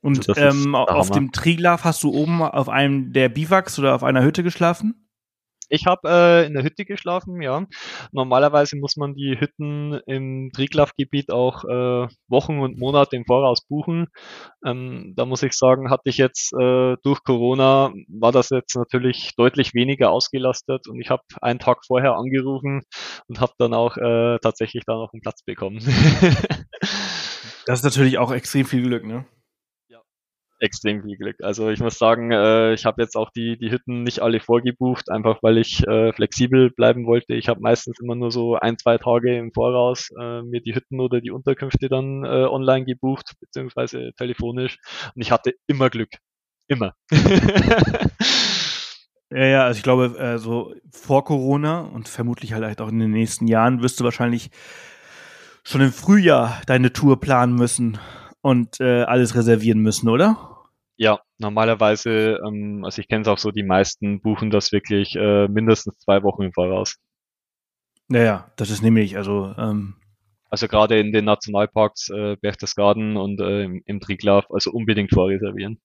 [0.00, 4.24] Und ähm, auf dem Triglav hast du oben auf einem der Biwaks oder auf einer
[4.24, 5.01] Hütte geschlafen?
[5.74, 7.64] Ich habe äh, in der Hütte geschlafen, ja.
[8.12, 14.08] Normalerweise muss man die Hütten im Triglav-Gebiet auch äh, Wochen und Monate im Voraus buchen.
[14.66, 19.32] Ähm, da muss ich sagen, hatte ich jetzt äh, durch Corona, war das jetzt natürlich
[19.38, 22.82] deutlich weniger ausgelastet und ich habe einen Tag vorher angerufen
[23.28, 25.78] und habe dann auch äh, tatsächlich da noch einen Platz bekommen.
[27.64, 29.24] das ist natürlich auch extrem viel Glück, ne?
[30.62, 31.36] Extrem viel Glück.
[31.42, 35.10] Also ich muss sagen, äh, ich habe jetzt auch die, die Hütten nicht alle vorgebucht,
[35.10, 37.34] einfach weil ich äh, flexibel bleiben wollte.
[37.34, 41.00] Ich habe meistens immer nur so ein, zwei Tage im Voraus äh, mir die Hütten
[41.00, 44.78] oder die Unterkünfte dann äh, online gebucht, beziehungsweise telefonisch.
[45.14, 46.10] Und ich hatte immer Glück.
[46.68, 46.94] Immer.
[49.34, 53.12] Ja, ja, also ich glaube, äh, so vor Corona und vermutlich halt auch in den
[53.12, 54.50] nächsten Jahren wirst du wahrscheinlich
[55.64, 57.98] schon im Frühjahr deine Tour planen müssen
[58.42, 60.51] und äh, alles reservieren müssen, oder?
[61.02, 65.48] Ja, normalerweise, ähm, also ich kenne es auch so, die meisten buchen das wirklich äh,
[65.48, 66.94] mindestens zwei Wochen im Voraus.
[68.06, 69.96] Naja, das ist nämlich, also ähm,
[70.48, 75.80] also gerade in den Nationalparks äh, Berchtesgaden und äh, im, im Triglav, also unbedingt vorreservieren.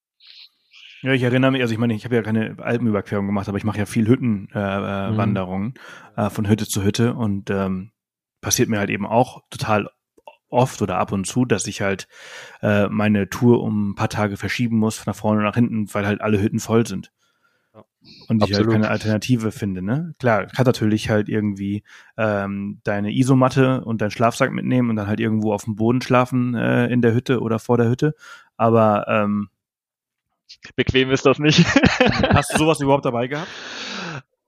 [1.01, 3.63] Ja, ich erinnere mich, also ich meine, ich habe ja keine Alpenüberquerung gemacht, aber ich
[3.63, 6.27] mache ja viel Hüttenwanderungen äh, äh, mhm.
[6.27, 7.89] äh, von Hütte zu Hütte und ähm,
[8.39, 9.89] passiert mir halt eben auch total
[10.49, 12.07] oft oder ab und zu, dass ich halt
[12.61, 16.05] äh, meine Tour um ein paar Tage verschieben muss, nach vorne und nach hinten, weil
[16.05, 17.11] halt alle Hütten voll sind.
[18.27, 20.13] Und ich halt keine Alternative finde, ne?
[20.19, 21.83] Klar, kann natürlich halt irgendwie
[22.17, 26.55] ähm, deine Isomatte und deinen Schlafsack mitnehmen und dann halt irgendwo auf dem Boden schlafen
[26.55, 28.15] äh, in der Hütte oder vor der Hütte.
[28.55, 29.49] Aber ähm,
[30.75, 31.65] bequem ist das nicht.
[32.33, 33.49] hast du sowas überhaupt dabei gehabt?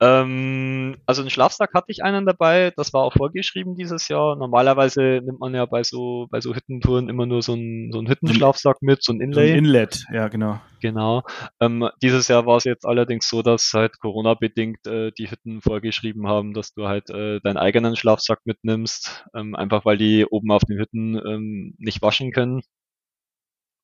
[0.02, 4.36] Ähm, also einen Schlafsack hatte ich einen dabei, das war auch vorgeschrieben dieses Jahr.
[4.38, 8.08] Normalerweise nimmt man ja bei so, bei so Hüttentouren immer nur so einen, so einen
[8.08, 9.48] Hüttenschlafsack mit, so ein Inlay.
[9.48, 10.60] So ein Inlet, ja, genau.
[10.82, 11.24] Genau.
[11.60, 16.28] Ähm, dieses Jahr war es jetzt allerdings so, dass halt Corona-bedingt äh, die Hütten vorgeschrieben
[16.28, 20.64] haben, dass du halt äh, deinen eigenen Schlafsack mitnimmst, ähm, einfach weil die oben auf
[20.64, 22.62] den Hütten ähm, nicht waschen können.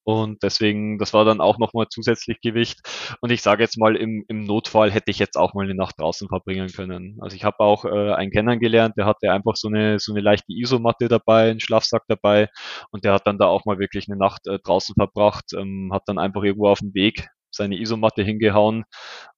[0.06, 2.80] Und deswegen, das war dann auch nochmal zusätzlich Gewicht.
[3.22, 6.00] Und ich sage jetzt mal, im, im Notfall hätte ich jetzt auch mal eine Nacht
[6.00, 7.18] draußen verbringen können.
[7.22, 10.54] Also ich habe auch äh, einen kennengelernt, der hatte einfach so eine, so eine leichte
[10.54, 12.50] Isomatte dabei, einen Schlafsack dabei.
[12.91, 16.04] Und der hat dann da auch mal wirklich eine Nacht äh, draußen verbracht, ähm, hat
[16.06, 18.84] dann einfach irgendwo auf dem Weg seine Isomatte hingehauen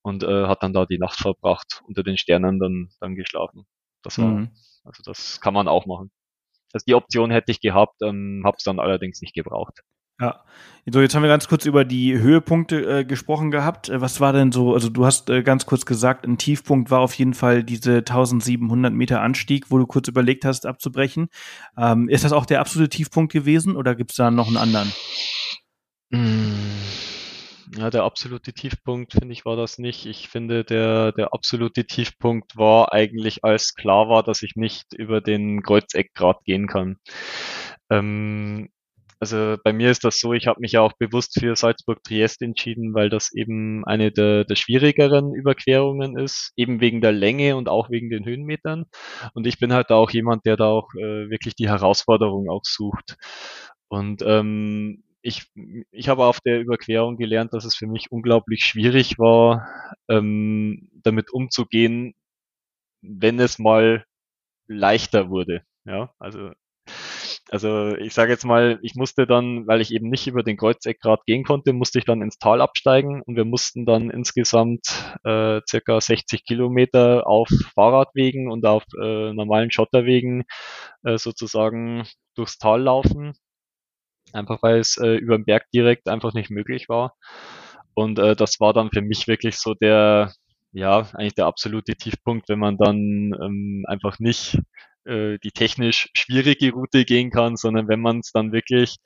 [0.01, 3.65] und äh, hat dann da die Nacht verbracht, unter den Sternen dann, dann geschlafen.
[4.03, 4.51] Das war, mhm.
[4.84, 6.12] also das kann man auch machen.
[6.73, 9.82] Also die Option hätte ich gehabt, ähm, habe es dann allerdings nicht gebraucht.
[10.19, 10.43] Ja,
[10.89, 13.89] so jetzt haben wir ganz kurz über die Höhepunkte äh, gesprochen gehabt.
[13.89, 17.01] Äh, was war denn so, also du hast äh, ganz kurz gesagt, ein Tiefpunkt war
[17.01, 21.27] auf jeden Fall diese 1700 Meter Anstieg, wo du kurz überlegt hast abzubrechen.
[21.77, 24.93] Ähm, ist das auch der absolute Tiefpunkt gewesen oder gibt es da noch einen anderen?
[26.10, 26.53] Mm,
[27.77, 30.06] ja, der absolute Tiefpunkt, finde ich, war das nicht.
[30.06, 35.19] Ich finde, der, der absolute Tiefpunkt war eigentlich, als klar war, dass ich nicht über
[35.19, 36.95] den Kreuzeckgrad gehen kann.
[37.89, 38.69] Ähm,
[39.19, 42.93] also bei mir ist das so, ich habe mich ja auch bewusst für Salzburg-Triest entschieden,
[42.93, 47.89] weil das eben eine der, der schwierigeren Überquerungen ist, eben wegen der Länge und auch
[47.89, 48.86] wegen den Höhenmetern.
[49.34, 53.17] Und ich bin halt auch jemand, der da auch äh, wirklich die Herausforderung auch sucht.
[53.88, 55.47] Und ähm, ich,
[55.91, 59.67] ich habe auf der Überquerung gelernt, dass es für mich unglaublich schwierig war,
[60.10, 62.13] ähm, damit umzugehen,
[63.01, 64.06] wenn es mal
[64.67, 65.63] leichter wurde.
[65.86, 66.51] Ja, also
[67.49, 71.25] also ich sage jetzt mal, ich musste dann, weil ich eben nicht über den Kreuzeckgrad
[71.25, 74.88] gehen konnte, musste ich dann ins Tal absteigen und wir mussten dann insgesamt
[75.23, 80.43] äh, circa 60 Kilometer auf Fahrradwegen und auf äh, normalen Schotterwegen
[81.03, 82.05] äh, sozusagen
[82.36, 83.33] durchs Tal laufen.
[84.33, 87.15] Einfach weil es äh, über den Berg direkt einfach nicht möglich war.
[87.93, 90.33] Und äh, das war dann für mich wirklich so der,
[90.73, 94.60] ja, eigentlich der absolute Tiefpunkt, wenn man dann ähm, einfach nicht
[95.08, 98.98] äh, die technisch schwierige Route gehen kann, sondern wenn man es dann wirklich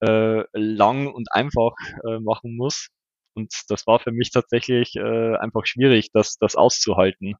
[0.00, 1.72] äh, lang und einfach
[2.08, 2.88] äh, machen muss.
[3.34, 7.34] Und das war für mich tatsächlich äh, einfach schwierig, das, das auszuhalten.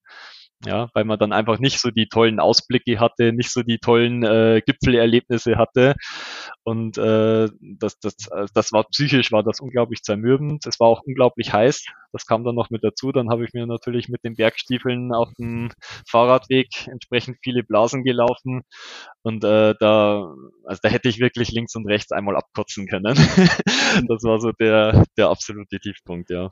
[0.66, 4.22] Ja, weil man dann einfach nicht so die tollen Ausblicke hatte, nicht so die tollen
[4.22, 5.94] äh, Gipfelerlebnisse hatte.
[6.62, 8.16] Und äh, das, das,
[8.54, 10.64] das war psychisch, war das unglaublich zermürbend.
[10.66, 11.84] Es war auch unglaublich heiß.
[12.12, 13.12] Das kam dann noch mit dazu.
[13.12, 15.70] Dann habe ich mir natürlich mit den Bergstiefeln auf dem
[16.08, 18.62] Fahrradweg entsprechend viele Blasen gelaufen.
[19.22, 20.32] Und äh, da,
[20.64, 23.14] also da hätte ich wirklich links und rechts einmal abkotzen können.
[24.08, 26.48] das war so der, der absolute Tiefpunkt, ja.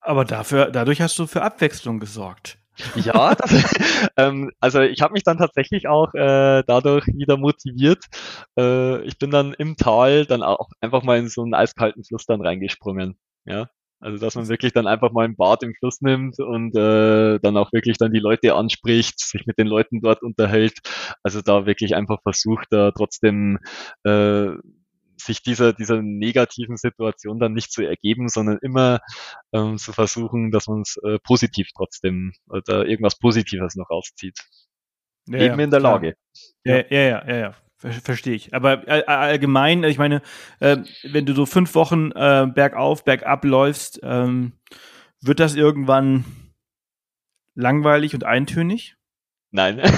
[0.00, 2.58] Aber dafür, dadurch hast du für Abwechslung gesorgt.
[2.96, 3.50] Ja, das,
[4.16, 8.04] ähm, also ich habe mich dann tatsächlich auch äh, dadurch wieder motiviert.
[8.58, 12.26] Äh, ich bin dann im Tal dann auch einfach mal in so einen eiskalten Fluss
[12.26, 13.16] dann reingesprungen.
[13.46, 13.68] Ja,
[14.00, 17.56] also dass man wirklich dann einfach mal ein Bad im Fluss nimmt und äh, dann
[17.56, 20.78] auch wirklich dann die Leute anspricht, sich mit den Leuten dort unterhält.
[21.22, 23.58] Also da wirklich einfach versucht, da trotzdem
[24.04, 24.50] äh,
[25.16, 29.00] sich dieser, dieser negativen Situation dann nicht zu ergeben, sondern immer
[29.52, 34.38] ähm, zu versuchen, dass man es äh, positiv trotzdem oder irgendwas Positives noch rauszieht.
[35.28, 35.92] Ja, Eben ja, in der klar.
[35.94, 36.16] Lage.
[36.64, 37.54] Ja, ja, ja, ja, ja.
[37.78, 38.54] Verstehe ich.
[38.54, 40.22] Aber äh, allgemein, ich meine,
[40.60, 44.52] äh, wenn du so fünf Wochen äh, bergauf, bergab läufst, ähm,
[45.20, 46.24] wird das irgendwann
[47.54, 48.96] langweilig und eintönig?
[49.50, 49.80] Nein.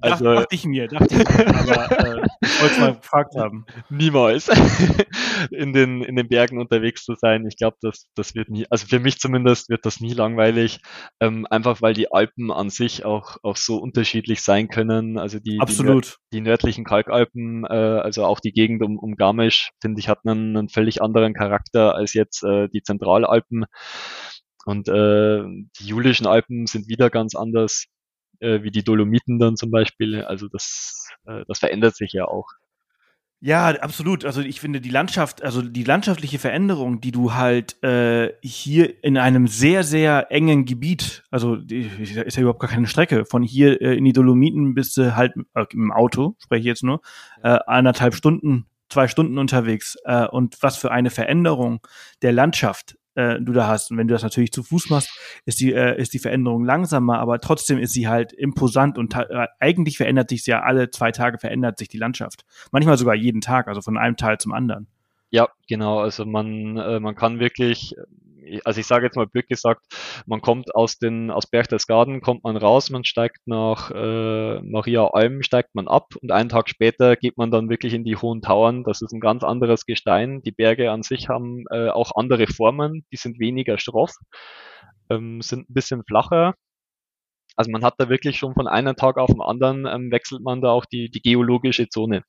[0.00, 1.48] Also, Dacht, dachte ich mir, dachte ich mir.
[1.48, 2.26] Aber äh,
[2.64, 3.66] wollte mal gefragt haben.
[3.90, 4.48] Niemals.
[5.50, 7.46] in, den, in den Bergen unterwegs zu sein.
[7.46, 10.80] Ich glaube, das, das wird nie, also für mich zumindest wird das nie langweilig.
[11.20, 15.18] Ähm, einfach weil die Alpen an sich auch, auch so unterschiedlich sein können.
[15.18, 16.18] Also die, Absolut.
[16.32, 20.20] die, die nördlichen Kalkalpen, äh, also auch die Gegend um, um Garmisch, finde ich, hat
[20.24, 23.66] einen, einen völlig anderen Charakter als jetzt äh, die Zentralalpen.
[24.66, 25.42] Und äh,
[25.78, 27.84] die Julischen Alpen sind wieder ganz anders
[28.44, 30.22] äh, wie die Dolomiten dann zum Beispiel.
[30.22, 32.46] Also das, äh, das verändert sich ja auch.
[33.46, 34.24] Ja, absolut.
[34.24, 39.18] Also ich finde die Landschaft, also die landschaftliche Veränderung, die du halt äh, hier in
[39.18, 43.98] einem sehr, sehr engen Gebiet, also ist ja überhaupt gar keine Strecke, von hier äh,
[43.98, 47.02] in die Dolomiten bist du halt äh, im Auto, spreche ich jetzt nur,
[47.42, 49.98] äh, anderthalb Stunden, zwei Stunden unterwegs.
[50.06, 51.86] Äh, und was für eine Veränderung
[52.22, 53.90] der Landschaft äh, du da hast.
[53.90, 55.10] Und wenn du das natürlich zu Fuß machst,
[55.44, 59.46] ist die, äh, ist die Veränderung langsamer, aber trotzdem ist sie halt imposant und äh,
[59.60, 62.44] eigentlich verändert sich ja alle zwei Tage verändert sich die Landschaft.
[62.72, 64.88] Manchmal sogar jeden Tag, also von einem Teil zum anderen.
[65.30, 65.98] Ja, genau.
[65.98, 67.94] Also man, äh, man kann wirklich
[68.64, 69.82] also ich sage jetzt mal blöd gesagt,
[70.26, 75.42] man kommt aus den aus Berchtesgaden, kommt man raus, man steigt nach äh, Maria Alm,
[75.42, 78.84] steigt man ab und einen Tag später geht man dann wirklich in die hohen Tauern.
[78.84, 80.42] Das ist ein ganz anderes Gestein.
[80.42, 84.14] Die Berge an sich haben äh, auch andere Formen, die sind weniger schroff,
[85.10, 86.54] ähm, sind ein bisschen flacher.
[87.56, 90.60] Also man hat da wirklich schon von einem Tag auf den anderen ähm, wechselt man
[90.60, 92.24] da auch die, die geologische Zone.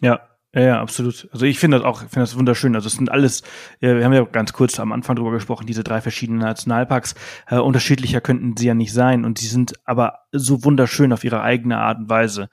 [0.00, 1.28] Ja, ja, ja, absolut.
[1.32, 2.74] Also ich finde das auch, finde das wunderschön.
[2.74, 3.42] Also es sind alles,
[3.80, 7.14] wir haben ja ganz kurz am Anfang drüber gesprochen, diese drei verschiedenen Nationalparks.
[7.48, 11.42] Äh, unterschiedlicher könnten sie ja nicht sein und sie sind aber so wunderschön auf ihre
[11.42, 12.50] eigene Art und Weise.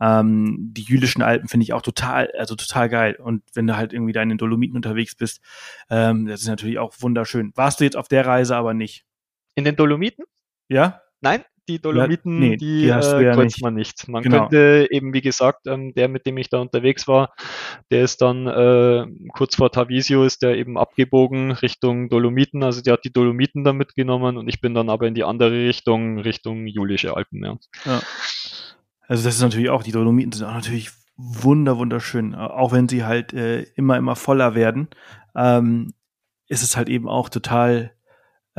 [0.00, 3.16] Ähm, die Jüdischen Alpen finde ich auch total, also total geil.
[3.16, 5.40] Und wenn du halt irgendwie da in den Dolomiten unterwegs bist,
[5.90, 7.52] ähm, das ist natürlich auch wunderschön.
[7.56, 9.04] Warst du jetzt auf der Reise aber nicht?
[9.56, 10.24] In den Dolomiten?
[10.68, 11.02] Ja?
[11.20, 14.08] Nein, die Dolomiten, ja, nee, die, die äh, ja kreuzt man nicht.
[14.08, 14.40] Man Genau.
[14.48, 17.32] könnte eben, wie gesagt, ähm, der, mit dem ich da unterwegs war,
[17.90, 22.62] der ist dann äh, kurz vor Tavisio ist der eben abgebogen Richtung Dolomiten.
[22.62, 25.52] Also der hat die Dolomiten da mitgenommen und ich bin dann aber in die andere
[25.68, 27.44] Richtung, Richtung Julische Alpen.
[27.44, 27.56] Ja.
[27.84, 28.00] Ja.
[29.06, 32.34] Also das ist natürlich auch, die Dolomiten sind auch natürlich wunder, wunderschön.
[32.34, 34.88] Auch wenn sie halt äh, immer, immer voller werden,
[35.36, 35.92] ähm,
[36.48, 37.92] ist es halt eben auch total,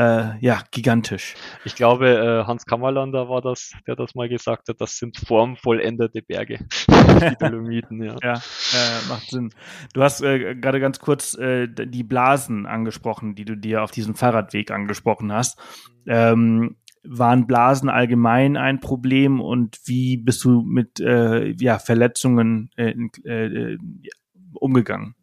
[0.02, 1.36] äh, ja, gigantisch.
[1.64, 6.24] Ich glaube, äh, Hans Kammerlander war das, der das mal gesagt hat, das sind formvollendete
[6.24, 8.16] Berge, die Dolomiten, ja.
[8.24, 9.54] Ja, äh, macht Sinn.
[9.94, 14.16] Du hast äh, gerade ganz kurz äh, die Blasen angesprochen, die du dir auf diesem
[14.16, 15.60] Fahrradweg angesprochen hast.
[16.08, 22.70] Ähm, waren Blasen allgemein ein Problem und wie bist du mit äh, ja, Verletzungen
[24.54, 25.16] umgegangen?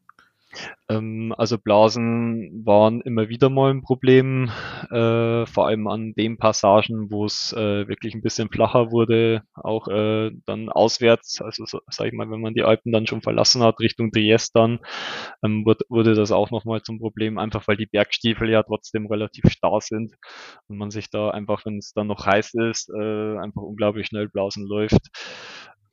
[0.88, 4.50] Ähm, also Blasen waren immer wieder mal ein Problem,
[4.90, 9.88] äh, vor allem an den Passagen, wo es äh, wirklich ein bisschen flacher wurde, auch
[9.88, 13.62] äh, dann auswärts, also so, sag ich mal, wenn man die Alpen dann schon verlassen
[13.62, 14.78] hat, Richtung Triest dann,
[15.42, 19.50] ähm, wurde, wurde das auch nochmal zum Problem, einfach weil die Bergstiefel ja trotzdem relativ
[19.50, 20.14] starr sind
[20.68, 24.28] und man sich da einfach, wenn es dann noch heiß ist, äh, einfach unglaublich schnell
[24.28, 25.08] Blasen läuft.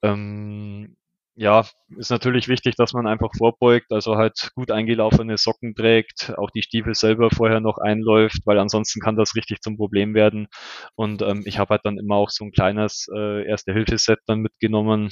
[0.02, 0.96] Ähm,
[1.38, 1.66] ja,
[1.98, 6.62] ist natürlich wichtig, dass man einfach vorbeugt, also halt gut eingelaufene Socken trägt, auch die
[6.62, 10.48] Stiefel selber vorher noch einläuft, weil ansonsten kann das richtig zum Problem werden.
[10.96, 15.10] Und ähm, ich habe halt dann immer auch so ein kleines äh, Erste-Hilfe-Set dann mitgenommen,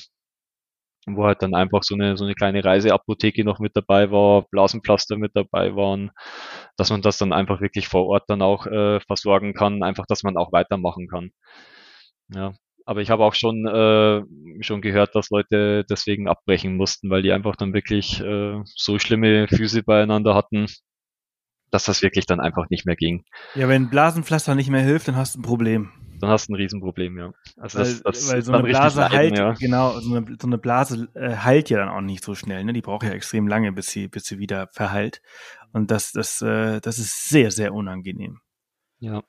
[1.06, 5.18] wo halt dann einfach so eine, so eine kleine Reiseapotheke noch mit dabei war, Blasenpflaster
[5.18, 6.12] mit dabei waren,
[6.78, 10.24] dass man das dann einfach wirklich vor Ort dann auch äh, versorgen kann, einfach, dass
[10.24, 11.32] man auch weitermachen kann.
[12.30, 12.54] Ja,
[12.86, 14.22] aber ich habe auch schon, äh,
[14.64, 19.48] schon gehört, dass Leute deswegen abbrechen mussten, weil die einfach dann wirklich äh, so schlimme
[19.48, 20.68] Füße beieinander hatten,
[21.72, 23.24] dass das wirklich dann einfach nicht mehr ging.
[23.56, 25.92] Ja, wenn Blasenpflaster nicht mehr hilft, dann hast du ein Problem.
[26.20, 27.34] Dann hast du ein Riesenproblem, ja.
[27.58, 29.54] Also weil, das, das weil so eine Blase leiden, heilt, ja.
[29.54, 32.74] genau, so eine, so eine Blase äh, heilt ja dann auch nicht so schnell, ne?
[32.74, 35.22] Die braucht ja extrem lange, bis sie, bis sie wieder verheilt.
[35.74, 38.40] Und das, das, äh, das ist sehr, sehr unangenehm.
[39.04, 39.22] Ja,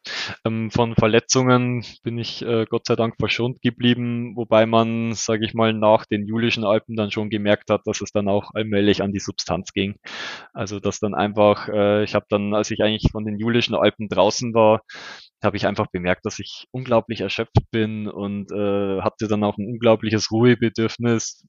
[0.45, 5.53] ähm, von Verletzungen bin ich äh, Gott sei Dank verschont geblieben, wobei man, sage ich
[5.53, 9.11] mal, nach den julischen Alpen dann schon gemerkt hat, dass es dann auch allmählich an
[9.11, 9.97] die Substanz ging.
[10.53, 14.09] Also dass dann einfach, äh, ich habe dann, als ich eigentlich von den julischen Alpen
[14.09, 14.83] draußen war,
[15.43, 19.67] habe ich einfach bemerkt, dass ich unglaublich erschöpft bin und äh, hatte dann auch ein
[19.67, 21.45] unglaubliches Ruhebedürfnis.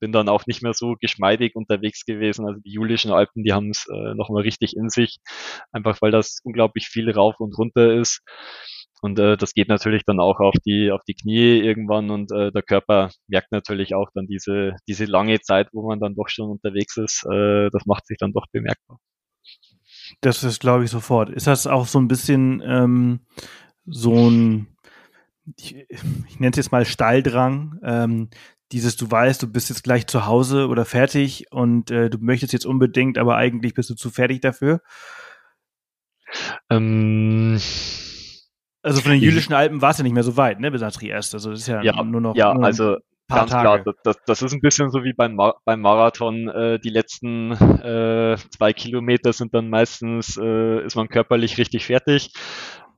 [0.00, 2.46] Bin dann auch nicht mehr so geschmeidig unterwegs gewesen.
[2.46, 5.18] Also die julischen Alpen, die haben es äh, nochmal richtig in sich,
[5.72, 8.22] einfach weil das unglaublich viel rauf und runter ist.
[9.02, 12.50] Und äh, das geht natürlich dann auch auf die auf die Knie irgendwann und äh,
[12.50, 16.50] der Körper merkt natürlich auch dann diese diese lange Zeit, wo man dann doch schon
[16.50, 17.24] unterwegs ist.
[17.30, 18.98] Äh, das macht sich dann doch bemerkbar.
[20.20, 21.30] Das ist, glaube ich, sofort.
[21.30, 23.20] Ist das auch so ein bisschen ähm,
[23.86, 24.68] so ein,
[25.56, 28.30] ich, ich nenne es jetzt mal Stalldrang, ähm,
[28.72, 32.52] dieses, du weißt, du bist jetzt gleich zu Hause oder fertig und äh, du möchtest
[32.52, 34.80] jetzt unbedingt, aber eigentlich bist du zu fertig dafür?
[36.70, 37.60] Ähm,
[38.82, 40.92] also von den jüdischen Alpen war es ja nicht mehr so weit, ne, bis nach
[40.92, 41.34] Triest.
[41.34, 42.34] Also das ist ja, ja nur noch.
[42.34, 42.96] Ja, nur also
[43.28, 43.82] Ganz Tage.
[43.82, 46.48] klar, das, das, ist ein bisschen so wie beim, Mar beim Marathon.
[46.48, 52.32] Äh, die letzten äh, zwei Kilometer sind dann meistens, äh, ist man körperlich richtig fertig.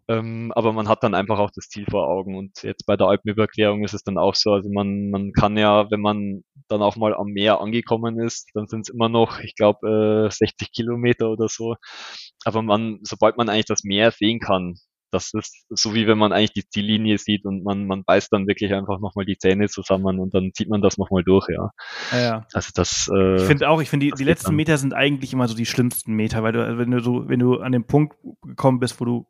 [0.08, 2.36] Ähm, aber man hat dann einfach auch das Ziel vor Augen.
[2.36, 5.90] Und jetzt bei der Alpenüberquerung ist es dann auch so, also man, man kann ja,
[5.90, 9.54] wenn man dann auch mal am Meer angekommen ist, dann sind es immer noch, ich
[9.54, 11.76] glaube, äh, 60 Kilometer oder so.
[12.44, 14.76] Aber man, sobald man eigentlich das Meer sehen kann,
[15.10, 18.46] das ist so wie wenn man eigentlich die Ziellinie sieht und man, man beißt dann
[18.46, 21.70] wirklich einfach nochmal die Zähne zusammen und dann zieht man das nochmal durch, ja.
[22.12, 22.46] ja, ja.
[22.52, 23.10] Also das.
[23.12, 24.56] Äh, ich finde auch, ich finde die, die letzten dann.
[24.56, 27.40] Meter sind eigentlich immer so die schlimmsten Meter, weil du, also wenn du so, wenn
[27.40, 29.26] du an den Punkt gekommen bist, wo du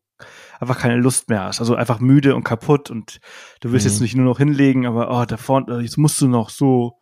[0.60, 3.20] einfach keine Lust mehr hast, also einfach müde und kaputt und
[3.60, 3.92] du willst mhm.
[3.92, 6.98] jetzt nicht nur noch hinlegen, aber oh, da vorne, jetzt musst du noch so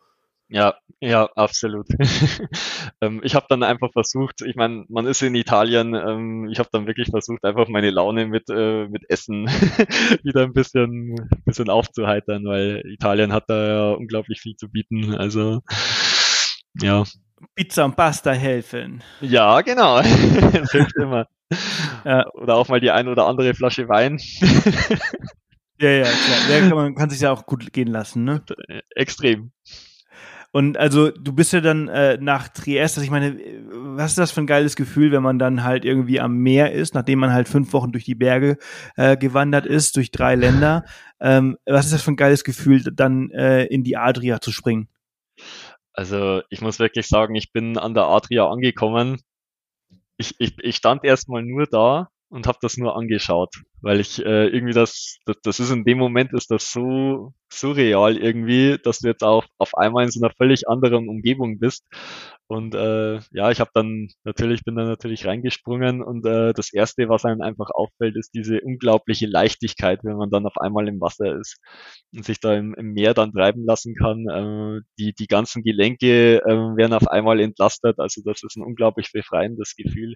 [0.49, 1.87] Ja, ja, absolut.
[3.01, 6.69] ähm, ich habe dann einfach versucht, ich meine, man ist in Italien, ähm, ich habe
[6.71, 9.45] dann wirklich versucht, einfach meine Laune mit, äh, mit Essen
[10.23, 11.15] wieder ein bisschen,
[11.45, 15.13] bisschen aufzuheitern, weil Italien hat da ja unglaublich viel zu bieten.
[15.15, 15.61] Also
[16.81, 17.03] ja.
[17.55, 19.03] Pizza und Pasta helfen.
[19.21, 20.01] Ja, genau.
[20.01, 21.27] das hilft immer.
[22.05, 22.25] Ja.
[22.33, 24.17] Oder auch mal die ein oder andere Flasche Wein.
[25.79, 26.49] ja, ja, klar.
[26.49, 28.43] Ja, kann man kann sich ja auch gut gehen lassen, ne?
[28.95, 29.51] Extrem.
[30.51, 33.37] Und also du bist ja dann äh, nach Trieste, also ich meine,
[33.69, 36.95] was ist das für ein geiles Gefühl, wenn man dann halt irgendwie am Meer ist,
[36.95, 38.57] nachdem man halt fünf Wochen durch die Berge
[38.95, 40.85] äh, gewandert ist, durch drei Länder.
[41.19, 44.87] Ähm, was ist das für ein geiles Gefühl, dann äh, in die Adria zu springen?
[45.93, 49.17] Also ich muss wirklich sagen, ich bin an der Adria angekommen.
[50.17, 54.47] Ich, ich, ich stand erstmal nur da und habe das nur angeschaut, weil ich äh,
[54.47, 59.07] irgendwie das, das, das ist in dem Moment ist das so surreal irgendwie, dass du
[59.07, 61.85] jetzt auch auf einmal in so einer völlig anderen Umgebung bist
[62.49, 67.09] und äh, ja, ich habe dann natürlich, bin dann natürlich reingesprungen und äh, das Erste,
[67.09, 71.37] was einem einfach auffällt, ist diese unglaubliche Leichtigkeit, wenn man dann auf einmal im Wasser
[71.37, 71.57] ist
[72.13, 74.27] und sich da im, im Meer dann treiben lassen kann.
[74.29, 79.11] Äh, die, die ganzen Gelenke äh, werden auf einmal entlastet, also das ist ein unglaublich
[79.11, 80.15] befreiendes Gefühl.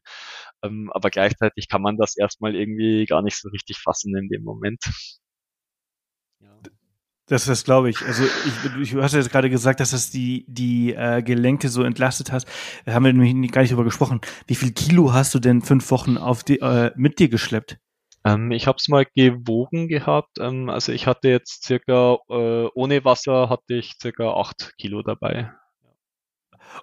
[0.64, 4.44] Ähm, aber gleichzeitig kann man das erstmal irgendwie gar nicht so richtig fassen in dem
[4.44, 4.84] Moment.
[7.32, 8.02] Das, das glaube ich.
[8.02, 11.84] Also ich, ich hast ja jetzt gerade gesagt, dass das die, die äh, Gelenke so
[11.84, 12.46] entlastet hast.
[12.86, 14.20] Da haben wir nämlich gar nicht drüber gesprochen.
[14.48, 17.78] Wie viel Kilo hast du denn fünf Wochen auf die, äh, mit dir geschleppt?
[18.26, 20.40] Ähm, ich habe es mal gewogen gehabt.
[20.40, 25.54] Ähm, also ich hatte jetzt circa, äh, ohne Wasser hatte ich circa acht Kilo dabei.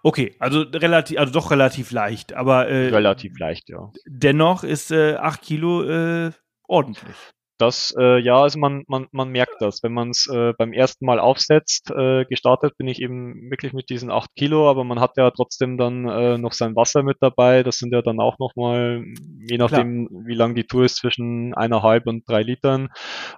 [0.03, 3.91] Okay, also relativ, also doch relativ leicht, aber äh, relativ leicht, ja.
[4.07, 6.33] Dennoch ist äh, acht Kilo äh,
[6.69, 7.17] ordentlich.
[7.59, 9.83] Das, äh, ja, also man, man, man merkt das.
[9.83, 13.91] Wenn man es äh, beim ersten Mal aufsetzt, äh, gestartet bin ich eben wirklich mit
[13.91, 17.65] diesen acht Kilo, aber man hat ja trotzdem dann äh, noch sein Wasser mit dabei.
[17.65, 19.05] Das sind ja dann auch nochmal,
[19.51, 20.23] je nachdem, Klar.
[20.27, 22.91] wie lang die Tour ist, zwischen eineinhalb und drei Litern.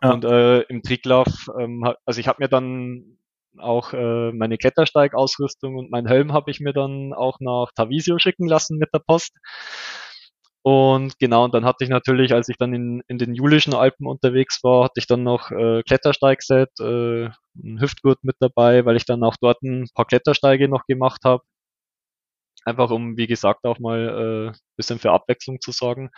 [0.03, 0.13] Ja.
[0.13, 3.17] Und äh, im Tricklauf, ähm, also ich habe mir dann
[3.57, 8.47] auch äh, meine Klettersteigausrüstung und mein Helm habe ich mir dann auch nach Tavisio schicken
[8.47, 9.33] lassen mit der Post.
[10.63, 14.07] Und genau, und dann hatte ich natürlich, als ich dann in, in den Julischen Alpen
[14.07, 19.07] unterwegs war, hatte ich dann noch äh, Klettersteigset, äh, ein Hüftgurt mit dabei, weil ich
[19.07, 21.43] dann auch dort ein paar Klettersteige noch gemacht habe.
[22.67, 26.11] Einfach um, wie gesagt, auch mal äh, bisschen für Abwechslung zu sorgen.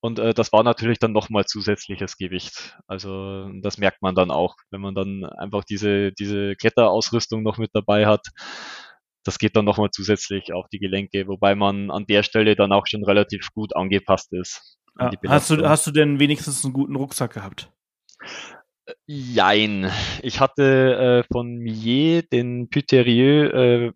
[0.00, 2.76] Und äh, das war natürlich dann nochmal zusätzliches Gewicht.
[2.86, 7.70] Also das merkt man dann auch, wenn man dann einfach diese, diese Kletterausrüstung noch mit
[7.72, 8.20] dabei hat
[9.28, 12.86] das geht dann nochmal zusätzlich auf die Gelenke, wobei man an der Stelle dann auch
[12.86, 14.78] schon relativ gut angepasst ist.
[14.98, 17.70] Ja, hast, du, hast du denn wenigstens einen guten Rucksack gehabt?
[19.06, 19.90] Jein.
[20.22, 23.92] Ich hatte äh, von Millet den Puterieux äh,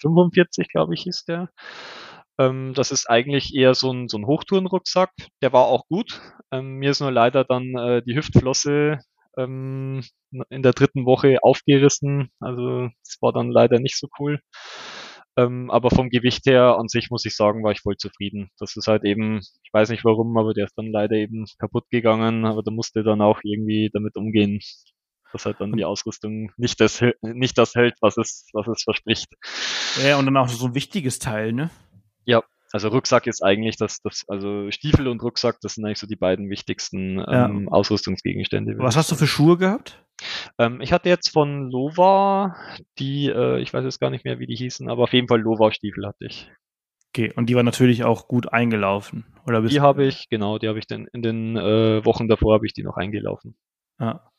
[0.00, 1.50] 45, glaube ich, hieß der.
[2.38, 5.10] Ähm, das ist eigentlich eher so ein, so ein Hochtourenrucksack.
[5.42, 6.18] Der war auch gut.
[6.50, 9.00] Ähm, mir ist nur leider dann äh, die Hüftflosse
[9.36, 10.02] ähm,
[10.50, 12.30] in der dritten Woche aufgerissen.
[12.40, 14.40] Also es war dann leider nicht so cool.
[15.38, 18.50] Ähm, aber vom Gewicht her an sich muss ich sagen, war ich voll zufrieden.
[18.58, 21.84] Das ist halt eben, ich weiß nicht warum, aber der ist dann leider eben kaputt
[21.90, 24.60] gegangen, aber da musste dann auch irgendwie damit umgehen,
[25.32, 29.28] dass halt dann die Ausrüstung nicht das, nicht das hält, was es, was es verspricht.
[30.02, 31.70] Ja, und dann auch so ein wichtiges Teil, ne?
[32.72, 36.16] Also Rucksack ist eigentlich das, das, also Stiefel und Rucksack, das sind eigentlich so die
[36.16, 37.72] beiden wichtigsten ähm, ja.
[37.72, 38.76] Ausrüstungsgegenstände.
[38.78, 40.04] Was hast du für Schuhe gehabt?
[40.58, 42.56] Ähm, ich hatte jetzt von Lova
[42.98, 45.40] die, äh, ich weiß jetzt gar nicht mehr, wie die hießen, aber auf jeden Fall
[45.40, 46.50] Lova-Stiefel hatte ich.
[47.10, 49.62] Okay, und die war natürlich auch gut eingelaufen, oder?
[49.62, 52.74] Die habe ich, genau, die habe ich dann in den äh, Wochen davor habe ich
[52.74, 53.56] die noch eingelaufen.
[53.98, 54.30] Ja.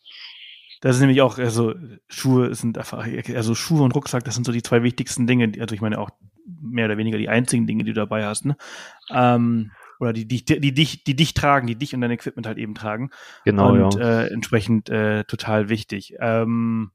[0.81, 1.73] Das ist nämlich auch, also
[2.07, 5.73] Schuhe sind einfach, also Schuhe und Rucksack, das sind so die zwei wichtigsten Dinge, also
[5.73, 6.11] ich meine auch
[6.61, 8.57] mehr oder weniger die einzigen Dinge, die du dabei hast, ne?
[9.11, 12.57] Ähm, oder die, die, die, dich, die dich tragen, die dich und dein Equipment halt
[12.57, 13.09] eben tragen.
[13.45, 14.21] Genau, und, ja.
[14.21, 16.15] Äh, entsprechend äh, total wichtig.
[16.19, 16.91] Ähm,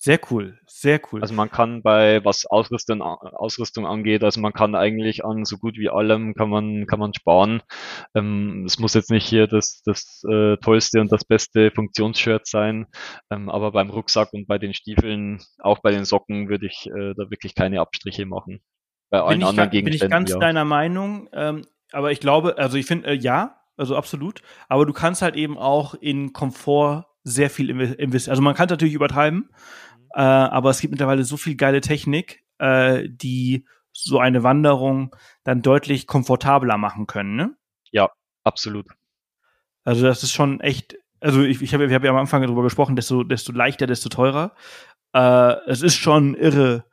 [0.00, 1.22] sehr cool, sehr cool.
[1.22, 5.76] Also man kann bei was Ausrüstung, Ausrüstung angeht, also man kann eigentlich an so gut
[5.76, 7.62] wie allem kann man kann man sparen.
[8.14, 12.86] Ähm, es muss jetzt nicht hier das das äh, tollste und das beste Funktionsshirt sein,
[13.28, 17.14] ähm, aber beim Rucksack und bei den Stiefeln, auch bei den Socken, würde ich äh,
[17.16, 18.60] da wirklich keine Abstriche machen.
[19.10, 19.84] Bei allen bin anderen ich, Gegenständen.
[19.84, 20.38] Bin ich ganz ja.
[20.38, 24.92] deiner Meinung, ähm, aber ich glaube, also ich finde äh, ja, also absolut, aber du
[24.92, 28.32] kannst halt eben auch in Komfort sehr viel investieren.
[28.32, 29.50] Also man kann natürlich übertreiben,
[30.14, 35.62] äh, aber es gibt mittlerweile so viel geile Technik, äh, die so eine Wanderung dann
[35.62, 37.56] deutlich komfortabler machen können, ne?
[37.90, 38.10] Ja,
[38.44, 38.86] absolut.
[39.84, 42.62] Also das ist schon echt, also ich, ich habe ich hab ja am Anfang darüber
[42.62, 44.54] gesprochen, desto, desto leichter, desto teurer.
[45.14, 46.84] äh, es ist schon irre,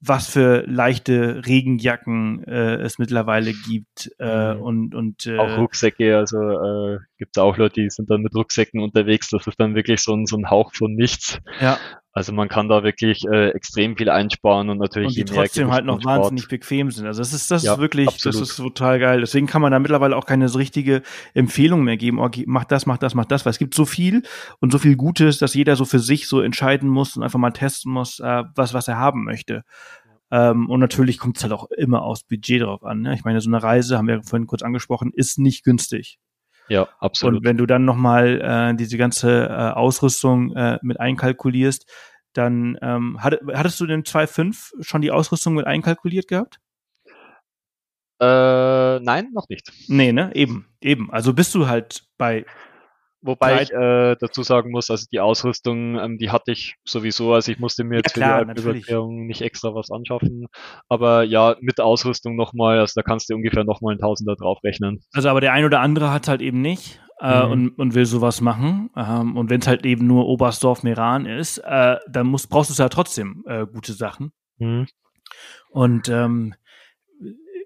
[0.00, 4.62] was für leichte Regenjacken äh, es mittlerweile gibt äh, mhm.
[4.62, 8.34] und und äh, auch Rucksäcke, also äh, gibt es auch Leute, die sind dann mit
[8.34, 11.40] Rucksäcken unterwegs, das ist dann wirklich so ein, so ein Hauch von nichts.
[11.60, 11.78] Ja.
[12.18, 15.84] Also man kann da wirklich äh, extrem viel einsparen und natürlich und die trotzdem halt
[15.84, 17.06] noch wahnsinnig bequem sind.
[17.06, 18.40] Also das ist das ja, ist wirklich, absolut.
[18.40, 19.20] das ist total geil.
[19.20, 21.02] Deswegen kann man da mittlerweile auch keine so richtige
[21.34, 22.18] Empfehlung mehr geben.
[22.18, 24.24] Okay, mach das, mach das, mach das, weil es gibt so viel
[24.58, 27.52] und so viel Gutes, dass jeder so für sich so entscheiden muss und einfach mal
[27.52, 29.62] testen muss, äh, was was er haben möchte.
[30.32, 33.02] Ähm, und natürlich kommt es halt auch immer aufs Budget drauf an.
[33.02, 33.14] Ne?
[33.14, 36.18] Ich meine, so eine Reise, haben wir vorhin kurz angesprochen, ist nicht günstig.
[36.68, 37.40] Ja, absolut.
[37.40, 41.90] Und wenn du dann nochmal äh, diese ganze äh, Ausrüstung äh, mit einkalkulierst,
[42.34, 46.58] dann ähm, hat, hattest du den 2.5 schon die Ausrüstung mit einkalkuliert gehabt?
[48.20, 49.72] Äh, nein, noch nicht.
[49.88, 50.34] Nee, ne?
[50.34, 51.10] Eben, eben.
[51.12, 52.44] Also bist du halt bei
[53.20, 57.50] Wobei ich äh, dazu sagen muss, also die Ausrüstung, ähm, die hatte ich sowieso, also
[57.50, 60.46] ich musste mir jetzt ja, für die Überquerung nicht extra was anschaffen.
[60.88, 65.00] Aber ja, mit Ausrüstung nochmal, also da kannst du ungefähr nochmal ein Tausender draufrechnen.
[65.12, 67.50] Also aber der ein oder andere hat halt eben nicht äh, mhm.
[67.50, 68.90] und, und will sowas machen.
[68.96, 72.82] Ähm, und wenn es halt eben nur Oberstdorf Meran ist, äh, dann musst, brauchst du
[72.82, 74.32] ja trotzdem äh, gute Sachen.
[74.58, 74.86] Mhm.
[75.70, 76.54] Und ähm,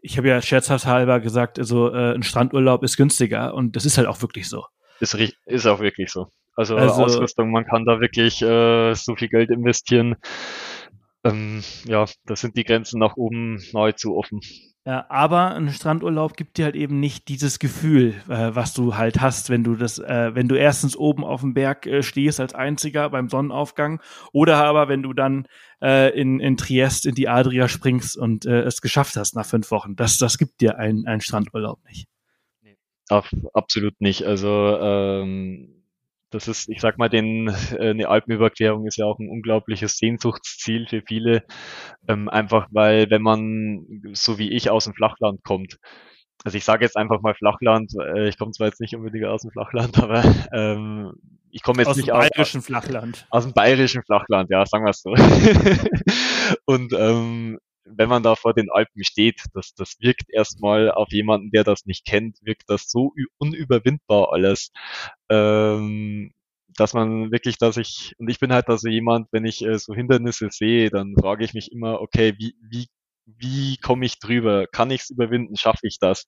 [0.03, 3.99] ich habe ja scherzhaft halber gesagt, also äh, ein Strandurlaub ist günstiger und das ist
[3.99, 4.65] halt auch wirklich so.
[5.01, 5.15] Ist,
[5.47, 6.29] ist auch wirklich so.
[6.55, 10.17] Also, also Ausrüstung, man kann da wirklich äh, so viel Geld investieren.
[11.25, 14.41] Ähm, ja, da sind die Grenzen nach oben nahezu offen.
[14.85, 19.21] Ja, aber ein Strandurlaub gibt dir halt eben nicht dieses Gefühl, äh, was du halt
[19.21, 22.53] hast, wenn du das, äh, wenn du erstens oben auf dem Berg äh, stehst als
[22.53, 25.47] einziger beim Sonnenaufgang oder aber wenn du dann
[25.81, 29.71] äh, in, in Triest in die Adria springst und äh, es geschafft hast nach fünf
[29.71, 29.95] Wochen.
[29.95, 32.09] Das, das gibt dir ein, ein Strandurlaub nicht.
[33.09, 34.25] Auf, absolut nicht.
[34.25, 35.83] Also ähm,
[36.33, 37.53] das ist, ich sag mal, den, äh,
[37.91, 41.45] eine Alpenüberquerung ist ja auch ein unglaubliches Sehnsuchtsziel für viele.
[42.09, 45.79] Ähm, einfach weil, wenn man so wie ich aus dem Flachland kommt,
[46.45, 49.43] also ich sage jetzt einfach mal Flachland, äh, ich komme zwar jetzt nicht unbedingt aus
[49.43, 51.13] dem Flachland, aber ähm,
[51.51, 53.27] ich komme jetzt aus nicht aus dem bayerischen Flachland.
[53.31, 55.11] Aus dem bayerischen Flachland, ja, sagen wir es so.
[56.65, 61.51] und ähm, wenn man da vor den Alpen steht, das, das wirkt erstmal auf jemanden,
[61.51, 64.71] der das nicht kennt, wirkt das so unüberwindbar alles,
[65.31, 66.33] ähm,
[66.77, 69.95] dass man wirklich, dass ich, und ich bin halt also jemand, wenn ich äh, so
[69.95, 72.89] Hindernisse sehe, dann frage ich mich immer, okay, wie, wie,
[73.27, 74.67] wie komme ich drüber?
[74.67, 75.57] Kann ich es überwinden?
[75.57, 76.27] Schaffe ich das?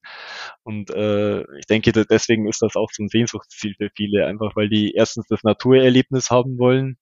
[0.63, 4.69] Und äh, ich denke, deswegen ist das auch so ein Sehnsuchtsziel für viele, einfach weil
[4.69, 6.97] die erstens das Naturerlebnis haben wollen,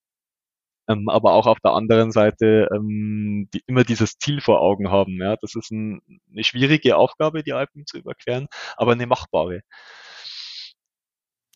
[0.89, 5.21] ähm, aber auch auf der anderen Seite ähm, die immer dieses Ziel vor Augen haben.
[5.21, 9.63] Ja, das ist ein, eine schwierige Aufgabe, die Alpen zu überqueren, aber eine machbare.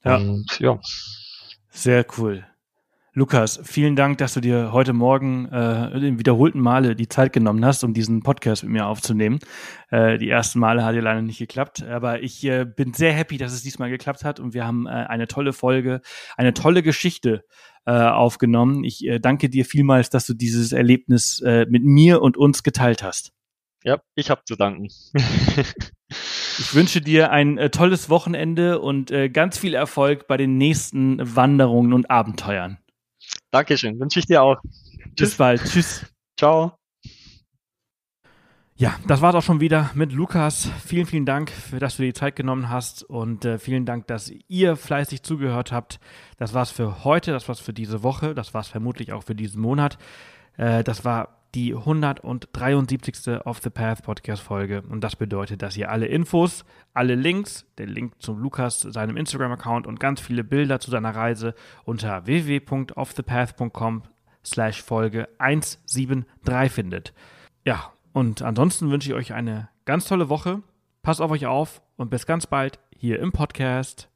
[0.05, 0.17] Ja.
[0.17, 0.79] Und, ja.
[1.71, 2.47] Sehr cool.
[3.19, 7.65] Lukas, vielen Dank, dass du dir heute Morgen äh, in wiederholten Male die Zeit genommen
[7.65, 9.39] hast, um diesen Podcast mit mir aufzunehmen.
[9.89, 13.39] Äh, die ersten Male hat ja leider nicht geklappt, aber ich äh, bin sehr happy,
[13.39, 16.03] dass es diesmal geklappt hat und wir haben äh, eine tolle Folge,
[16.37, 17.43] eine tolle Geschichte
[17.87, 18.85] äh, aufgenommen.
[18.85, 23.03] Ich äh, danke dir vielmals, dass du dieses Erlebnis äh, mit mir und uns geteilt
[23.03, 23.33] hast.
[23.83, 24.89] Ja, ich habe zu danken.
[25.19, 31.19] ich wünsche dir ein äh, tolles Wochenende und äh, ganz viel Erfolg bei den nächsten
[31.35, 32.77] Wanderungen und Abenteuern.
[33.51, 34.57] Dankeschön, wünsche ich dir auch.
[35.17, 35.65] Bis bald.
[35.65, 36.05] Tschüss.
[36.39, 36.77] Ciao.
[38.79, 40.71] Ja, das war's auch schon wieder mit Lukas.
[40.85, 44.07] Vielen, vielen Dank, für, dass du dir die Zeit genommen hast und äh, vielen Dank,
[44.07, 45.99] dass ihr fleißig zugehört habt.
[46.37, 49.63] Das war's für heute, das war's für diese Woche, das war's vermutlich auch für diesen
[49.63, 49.97] Monat.
[50.59, 53.41] Äh, das war die 173.
[53.47, 57.89] Off the Path Podcast Folge und das bedeutet, dass ihr alle Infos, alle Links, den
[57.89, 61.55] Link zum Lukas, seinem Instagram-Account und ganz viele Bilder zu seiner Reise
[61.85, 64.03] unter www.offthepath.com
[64.45, 67.15] slash Folge 173 findet.
[67.65, 70.63] Ja, und ansonsten wünsche ich euch eine ganz tolle Woche.
[71.03, 74.11] Passt auf euch auf und bis ganz bald hier im Podcast.